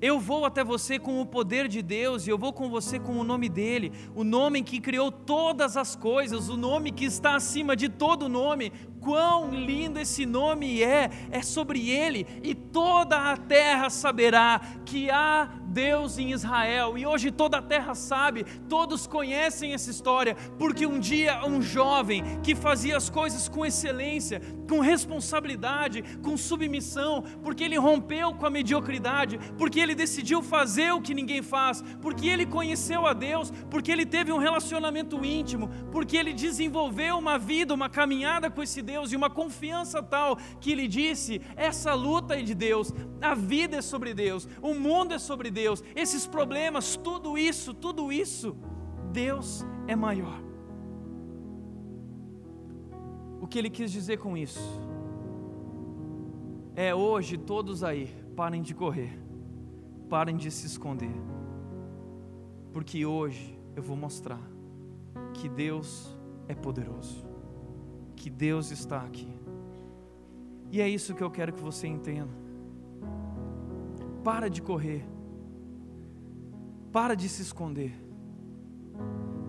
[0.00, 3.18] eu vou até você com o poder de Deus e eu vou com você com
[3.18, 7.74] o nome dele, o nome que criou todas as coisas, o nome que está acima
[7.74, 8.72] de todo nome.
[9.08, 11.08] Quão lindo esse nome é!
[11.30, 16.98] É sobre ele e toda a terra saberá que há Deus em Israel.
[16.98, 22.22] E hoje toda a terra sabe, todos conhecem essa história, porque um dia um jovem
[22.42, 28.50] que fazia as coisas com excelência, com responsabilidade, com submissão, porque ele rompeu com a
[28.50, 33.92] mediocridade, porque ele decidiu fazer o que ninguém faz, porque ele conheceu a Deus, porque
[33.92, 38.97] ele teve um relacionamento íntimo, porque ele desenvolveu uma vida, uma caminhada com esse Deus
[39.06, 43.82] e uma confiança tal que ele disse: essa luta é de Deus, a vida é
[43.82, 48.56] sobre Deus, o mundo é sobre Deus, esses problemas, tudo isso, tudo isso,
[49.12, 50.40] Deus é maior.
[53.40, 54.60] O que ele quis dizer com isso?
[56.74, 59.18] É hoje todos aí, parem de correr,
[60.08, 61.14] parem de se esconder,
[62.72, 64.40] porque hoje eu vou mostrar
[65.34, 67.24] que Deus é poderoso,
[68.18, 69.28] que Deus está aqui.
[70.70, 72.34] E é isso que eu quero que você entenda.
[74.22, 75.06] Para de correr.
[76.92, 77.94] Para de se esconder.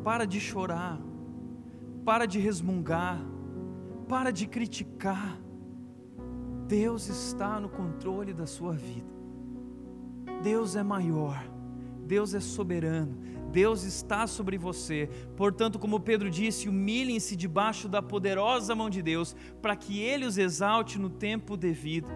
[0.03, 0.99] Para de chorar.
[2.05, 3.19] Para de resmungar.
[4.07, 5.37] Para de criticar.
[6.67, 9.09] Deus está no controle da sua vida.
[10.41, 11.43] Deus é maior.
[12.05, 13.17] Deus é soberano.
[13.49, 15.09] Deus está sobre você.
[15.35, 20.37] Portanto, como Pedro disse, humilhem-se debaixo da poderosa mão de Deus, para que Ele os
[20.37, 22.09] exalte no tempo devido.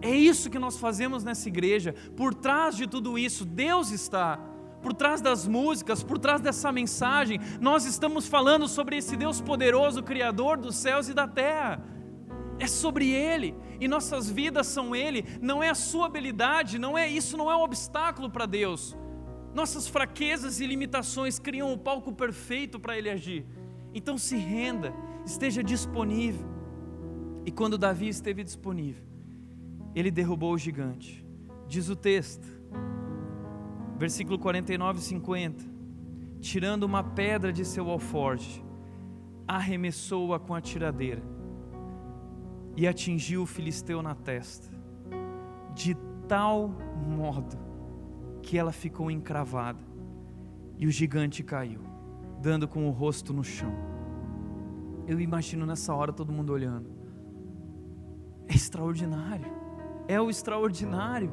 [0.00, 1.94] É isso que nós fazemos nessa igreja.
[2.16, 4.38] Por trás de tudo isso, Deus está.
[4.82, 10.02] Por trás das músicas, por trás dessa mensagem, nós estamos falando sobre esse Deus poderoso,
[10.02, 11.82] Criador dos céus e da terra.
[12.60, 15.24] É sobre Ele e nossas vidas são Ele.
[15.40, 18.96] Não é a sua habilidade, não é isso, não é um obstáculo para Deus.
[19.58, 23.44] Nossas fraquezas e limitações criam o palco perfeito para Ele agir.
[23.92, 24.94] Então se renda,
[25.26, 26.46] esteja disponível.
[27.44, 29.02] E quando Davi esteve disponível,
[29.96, 31.26] ele derrubou o gigante.
[31.66, 32.46] Diz o texto,
[33.96, 35.64] versículo 49 e 50:
[36.40, 38.64] Tirando uma pedra de seu alforje,
[39.44, 41.22] arremessou-a com a tiradeira
[42.76, 44.68] e atingiu o filisteu na testa,
[45.74, 45.96] de
[46.28, 46.68] tal
[47.04, 47.67] modo
[48.42, 49.82] que ela ficou encravada
[50.78, 51.80] e o gigante caiu,
[52.40, 53.72] dando com o rosto no chão.
[55.06, 56.90] Eu imagino nessa hora todo mundo olhando.
[58.46, 59.46] É extraordinário.
[60.06, 61.30] é o extraordinário,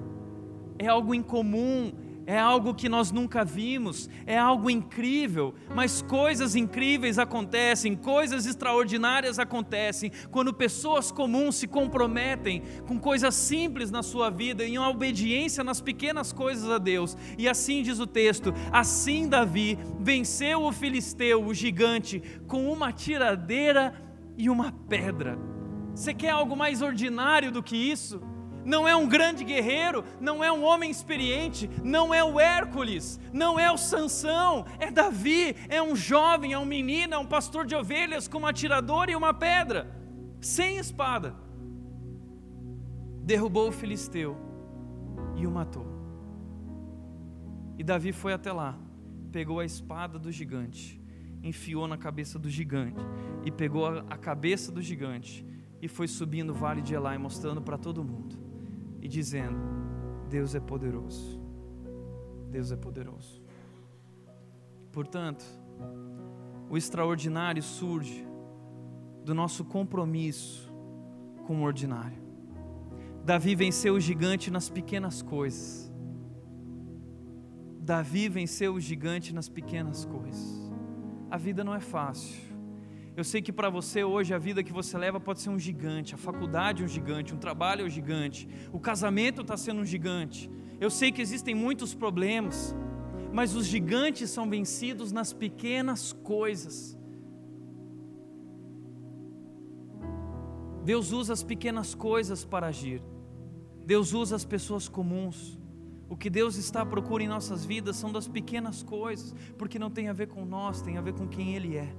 [0.77, 1.93] é algo incomum,
[2.25, 9.37] é algo que nós nunca vimos, é algo incrível, mas coisas incríveis acontecem, coisas extraordinárias
[9.37, 15.81] acontecem quando pessoas comuns se comprometem com coisas simples na sua vida, em obediência nas
[15.81, 17.15] pequenas coisas a Deus.
[17.37, 23.93] E assim diz o texto: assim Davi venceu o filisteu, o gigante, com uma tiradeira
[24.37, 25.37] e uma pedra.
[25.93, 28.21] Você quer algo mais ordinário do que isso?
[28.65, 33.59] Não é um grande guerreiro, não é um homem experiente, não é o Hércules, não
[33.59, 37.75] é o Sansão, é Davi, é um jovem, é um menino, é um pastor de
[37.75, 39.95] ovelhas com uma atiradora e uma pedra,
[40.41, 41.35] sem espada.
[43.21, 44.35] Derrubou o filisteu
[45.35, 45.85] e o matou.
[47.77, 48.77] E Davi foi até lá,
[49.31, 50.99] pegou a espada do gigante,
[51.43, 52.99] enfiou na cabeça do gigante,
[53.43, 55.45] e pegou a cabeça do gigante,
[55.81, 58.44] e foi subindo o vale de Elai, mostrando para todo mundo
[59.05, 59.59] e dizendo:
[60.27, 61.39] Deus é poderoso.
[62.49, 63.39] Deus é poderoso.
[64.91, 65.45] Portanto,
[66.69, 68.25] o extraordinário surge
[69.23, 70.73] do nosso compromisso
[71.45, 72.17] com o ordinário.
[73.23, 75.93] Davi venceu o gigante nas pequenas coisas.
[77.79, 80.71] Davi venceu o gigante nas pequenas coisas.
[81.29, 82.44] A vida não é fácil.
[83.17, 86.13] Eu sei que para você hoje a vida que você leva pode ser um gigante,
[86.13, 89.85] a faculdade é um gigante, um trabalho é um gigante, o casamento está sendo um
[89.85, 90.51] gigante.
[90.81, 92.75] Eu sei que existem muitos problemas,
[93.31, 96.99] mas os gigantes são vencidos nas pequenas coisas.
[100.83, 103.01] Deus usa as pequenas coisas para agir.
[103.85, 105.57] Deus usa as pessoas comuns.
[106.09, 109.89] O que Deus está à procura em nossas vidas são das pequenas coisas, porque não
[109.89, 111.95] tem a ver com nós, tem a ver com quem Ele é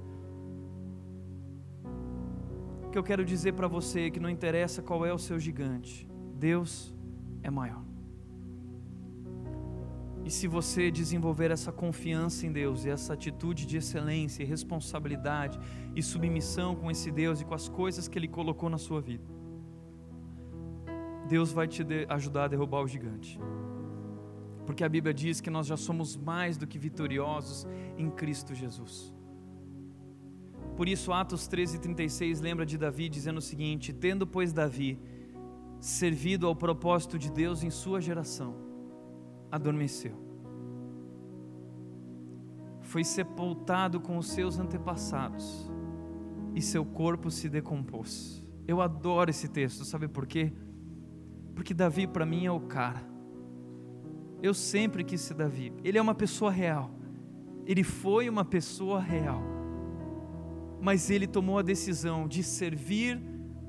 [2.97, 6.91] que eu quero dizer para você que não interessa qual é o seu gigante, Deus
[7.43, 7.83] é maior.
[10.25, 15.59] E se você desenvolver essa confiança em Deus e essa atitude de excelência e responsabilidade
[15.95, 19.27] e submissão com esse Deus e com as coisas que Ele colocou na sua vida,
[21.29, 23.39] Deus vai te ajudar a derrubar o gigante.
[24.65, 29.15] Porque a Bíblia diz que nós já somos mais do que vitoriosos em Cristo Jesus.
[30.77, 34.99] Por isso, Atos 13,36 lembra de Davi dizendo o seguinte: Tendo, pois, Davi
[35.79, 38.55] servido ao propósito de Deus em sua geração,
[39.51, 40.15] adormeceu.
[42.81, 45.67] Foi sepultado com os seus antepassados
[46.53, 48.47] e seu corpo se decompôs.
[48.67, 50.53] Eu adoro esse texto, sabe por quê?
[51.55, 53.01] Porque Davi para mim é o cara.
[54.43, 55.73] Eu sempre quis ser Davi.
[55.83, 56.91] Ele é uma pessoa real.
[57.65, 59.56] Ele foi uma pessoa real
[60.81, 63.21] mas ele tomou a decisão de servir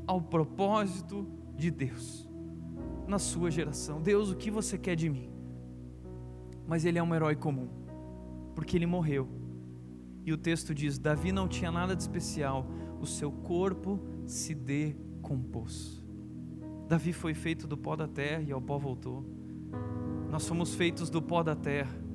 [0.06, 2.28] ao propósito de Deus
[3.06, 4.00] na sua geração.
[4.00, 5.30] Deus, o que você quer de mim?
[6.66, 7.68] Mas ele é um herói comum,
[8.54, 9.28] porque ele morreu.
[10.24, 12.66] E o texto diz: Davi não tinha nada de especial,
[13.00, 16.04] o seu corpo se decompôs.
[16.86, 19.24] Davi foi feito do pó da terra e ao pó voltou.
[20.30, 22.07] Nós fomos feitos do pó da terra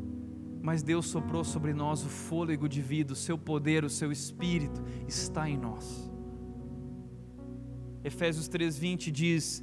[0.64, 4.82] mas Deus soprou sobre nós o fôlego de vida, o seu poder, o seu espírito
[5.06, 6.10] está em nós.
[8.02, 9.62] Efésios 3:20 diz: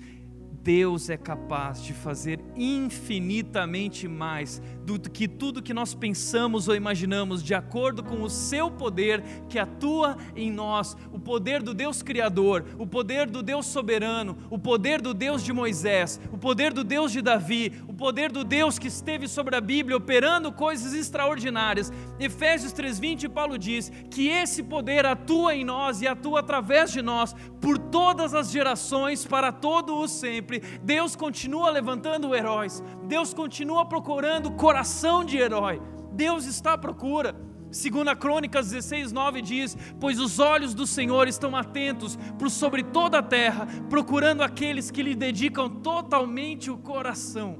[0.62, 7.42] Deus é capaz de fazer infinitamente mais do que tudo que nós pensamos ou imaginamos,
[7.42, 12.64] de acordo com o seu poder que atua em nós, o poder do Deus Criador,
[12.78, 17.10] o poder do Deus soberano, o poder do Deus de Moisés, o poder do Deus
[17.12, 21.92] de Davi, o poder do Deus que esteve sobre a Bíblia operando coisas extraordinárias.
[22.18, 27.34] Efésios 3:20 Paulo diz que esse poder atua em nós e atua através de nós
[27.60, 30.60] por todas as gerações para todo o sempre.
[30.82, 32.82] Deus continua levantando heróis.
[33.04, 35.80] Deus continua procurando coração de herói.
[36.12, 37.34] Deus está à procura.
[37.70, 43.18] Segunda Crônicas 16, 9 diz: Pois os olhos do Senhor estão atentos por sobre toda
[43.18, 47.58] a terra, procurando aqueles que lhe dedicam totalmente o coração.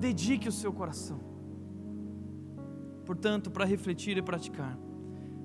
[0.00, 1.20] Dedique o seu coração.
[3.04, 4.76] Portanto, para refletir e praticar,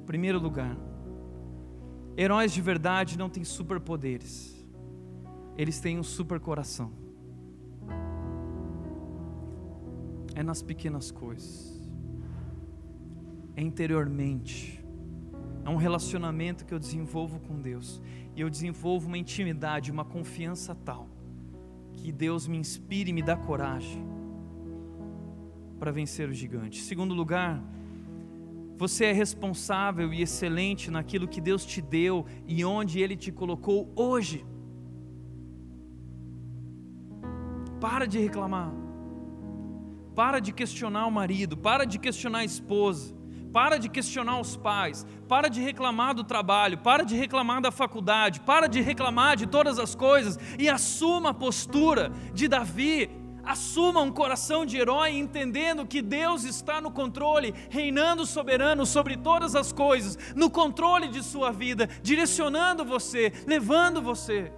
[0.06, 0.76] primeiro lugar,
[2.18, 4.54] heróis de verdade não têm superpoderes
[5.58, 6.92] eles têm um super coração.
[10.36, 11.80] É nas pequenas coisas,
[13.56, 14.84] é interiormente,
[15.64, 18.02] é um relacionamento que eu desenvolvo com Deus,
[18.36, 21.08] e eu desenvolvo uma intimidade, uma confiança tal,
[21.94, 24.04] que Deus me inspire e me dá coragem
[25.80, 26.82] para vencer o gigante.
[26.82, 27.64] Segundo lugar,
[28.78, 33.92] você é responsável e excelente naquilo que Deus te deu e onde Ele te colocou
[33.96, 34.46] hoje.
[37.80, 38.72] Para de reclamar.
[40.16, 43.16] Para de questionar o marido, para de questionar a esposa,
[43.52, 48.42] para de questionar os pais, para de reclamar do trabalho, para de reclamar da faculdade,
[48.42, 53.10] para de reclamar de todas as coisas e assuma a postura de Davi
[53.44, 59.56] Assuma um coração de herói, entendendo que Deus está no controle, reinando soberano sobre todas
[59.56, 64.52] as coisas, no controle de sua vida, direcionando você, levando você.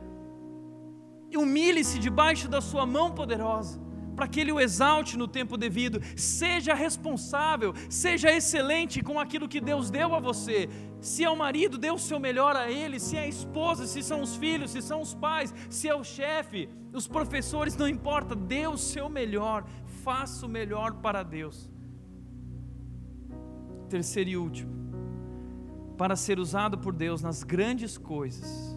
[1.36, 3.85] Humilhe-se debaixo da sua mão poderosa
[4.16, 6.02] para que Ele o exalte no tempo devido.
[6.16, 10.70] Seja responsável, seja excelente com aquilo que Deus deu a você.
[11.00, 13.00] Se é o marido, dê o seu melhor a ele.
[13.00, 16.04] Se é a esposa, se são os filhos, se são os pais, se é o
[16.04, 18.36] chefe, os professores, não importa.
[18.36, 19.66] Dê o seu melhor.
[20.04, 21.70] Faça o melhor para Deus.
[23.90, 24.74] Terceiro e último.
[25.98, 28.76] Para ser usado por Deus nas grandes coisas,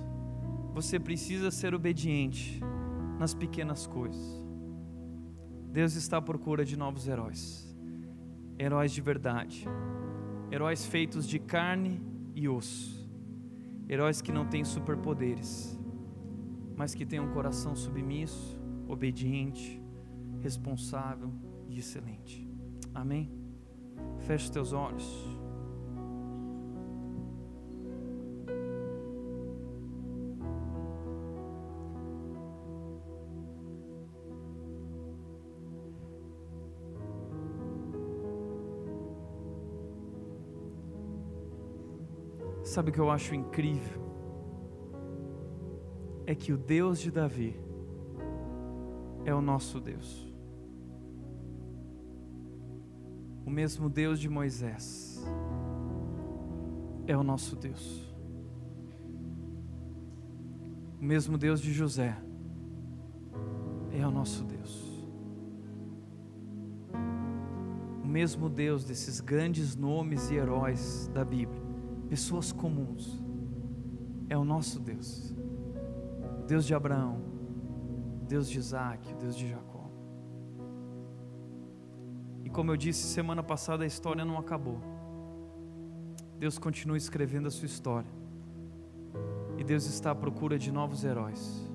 [0.73, 2.61] você precisa ser obediente
[3.19, 4.38] nas pequenas coisas.
[5.71, 7.77] Deus está à procura de novos heróis,
[8.59, 9.67] heróis de verdade,
[10.51, 12.01] heróis feitos de carne
[12.35, 13.09] e osso,
[13.89, 15.79] heróis que não têm superpoderes,
[16.77, 18.59] mas que têm um coração submisso,
[18.89, 19.83] obediente,
[20.41, 21.33] responsável
[21.69, 22.49] e excelente.
[22.95, 23.31] Amém?
[24.21, 25.38] Feche os teus olhos.
[42.69, 44.03] Sabe o que eu acho incrível?
[46.27, 47.59] É que o Deus de Davi
[49.25, 50.31] é o nosso Deus.
[53.47, 55.25] O mesmo Deus de Moisés
[57.07, 58.15] é o nosso Deus.
[61.01, 62.19] O mesmo Deus de José
[63.93, 65.07] é o nosso Deus.
[68.05, 71.68] O mesmo Deus desses grandes nomes e heróis da Bíblia
[72.09, 73.23] pessoas comuns.
[74.29, 75.35] É o nosso Deus.
[76.47, 77.21] Deus de Abraão,
[78.27, 79.91] Deus de Isaac, Deus de Jacó.
[82.45, 84.81] E como eu disse semana passada, a história não acabou.
[86.39, 88.11] Deus continua escrevendo a sua história.
[89.59, 91.69] E Deus está à procura de novos heróis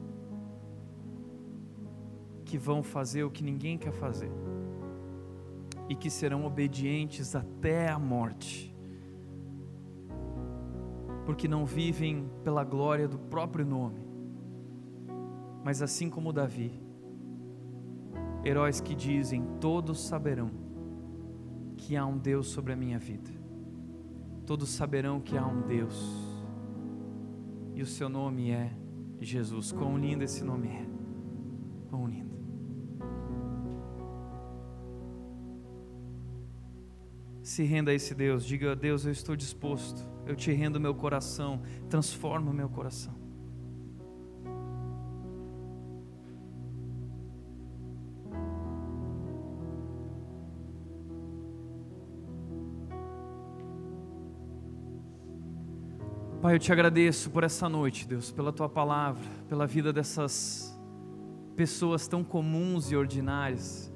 [2.45, 4.31] que vão fazer o que ninguém quer fazer
[5.89, 8.72] e que serão obedientes até a morte
[11.25, 14.05] porque não vivem pela glória do próprio nome,
[15.63, 16.71] mas assim como Davi,
[18.43, 20.51] heróis que dizem: Todos saberão
[21.77, 23.31] que há um Deus sobre a minha vida,
[24.45, 26.23] todos saberão que há um Deus,
[27.75, 28.71] e o seu nome é
[29.19, 29.71] Jesus.
[29.71, 30.85] Quão lindo esse nome é,
[31.89, 32.32] quão lindo.
[37.53, 40.03] Se renda a esse Deus, diga: Deus, eu estou disposto.
[40.25, 43.13] Eu te rendo meu coração, transforma meu coração.
[56.41, 60.75] Pai, eu te agradeço por essa noite, Deus, pela tua palavra, pela vida dessas
[61.55, 63.92] pessoas tão comuns e ordinárias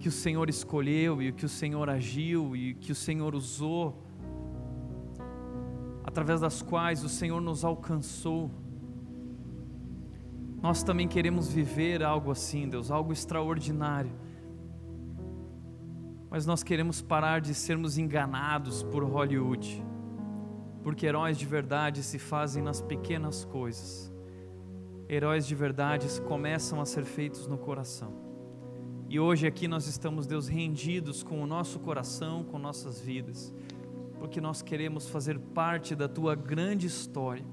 [0.00, 4.02] que o Senhor escolheu e que o Senhor agiu e que o Senhor usou
[6.02, 8.50] através das quais o Senhor nos alcançou.
[10.62, 14.10] Nós também queremos viver algo assim, Deus, algo extraordinário.
[16.30, 19.84] Mas nós queremos parar de sermos enganados por Hollywood,
[20.82, 24.10] porque heróis de verdade se fazem nas pequenas coisas.
[25.10, 28.29] Heróis de verdade começam a ser feitos no coração.
[29.10, 33.52] E hoje aqui nós estamos, Deus, rendidos com o nosso coração, com nossas vidas
[34.20, 37.44] porque nós queremos fazer parte da tua grande história.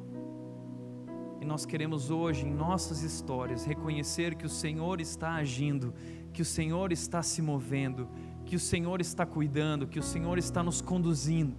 [1.40, 5.94] E nós queremos hoje, em nossas histórias, reconhecer que o Senhor está agindo,
[6.34, 8.10] que o Senhor está se movendo,
[8.46, 11.56] que o Senhor está cuidando, que o Senhor está nos conduzindo.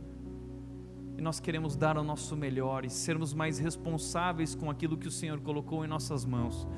[1.16, 5.11] E nós queremos dar o nosso melhor e sermos mais responsáveis com aquilo que o
[5.11, 6.68] Senhor colocou em nossas mãos,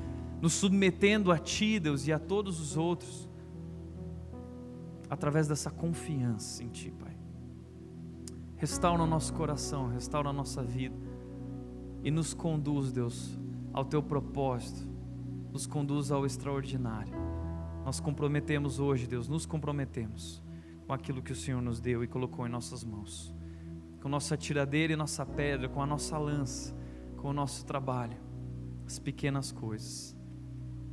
[0.41, 3.29] nos submetendo a Ti, Deus, e a todos os outros,
[5.09, 7.15] através dessa confiança em Ti, Pai.
[8.57, 10.95] Restaura o nosso coração, restaura a nossa vida
[12.03, 13.37] e nos conduz, Deus,
[13.71, 14.87] ao teu propósito,
[15.51, 17.13] nos conduz ao extraordinário.
[17.85, 20.41] Nós comprometemos hoje, Deus, nos comprometemos
[20.87, 23.33] com aquilo que o Senhor nos deu e colocou em nossas mãos,
[24.01, 26.75] com nossa tiradeira e nossa pedra, com a nossa lança,
[27.17, 28.17] com o nosso trabalho,
[28.85, 30.20] as pequenas coisas.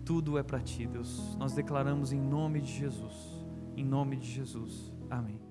[0.08, 1.36] Tudo é para ti, Deus.
[1.36, 3.12] Nós declaramos em nome de Jesus.
[3.76, 4.90] Em nome de Jesus.
[5.10, 5.47] Amém.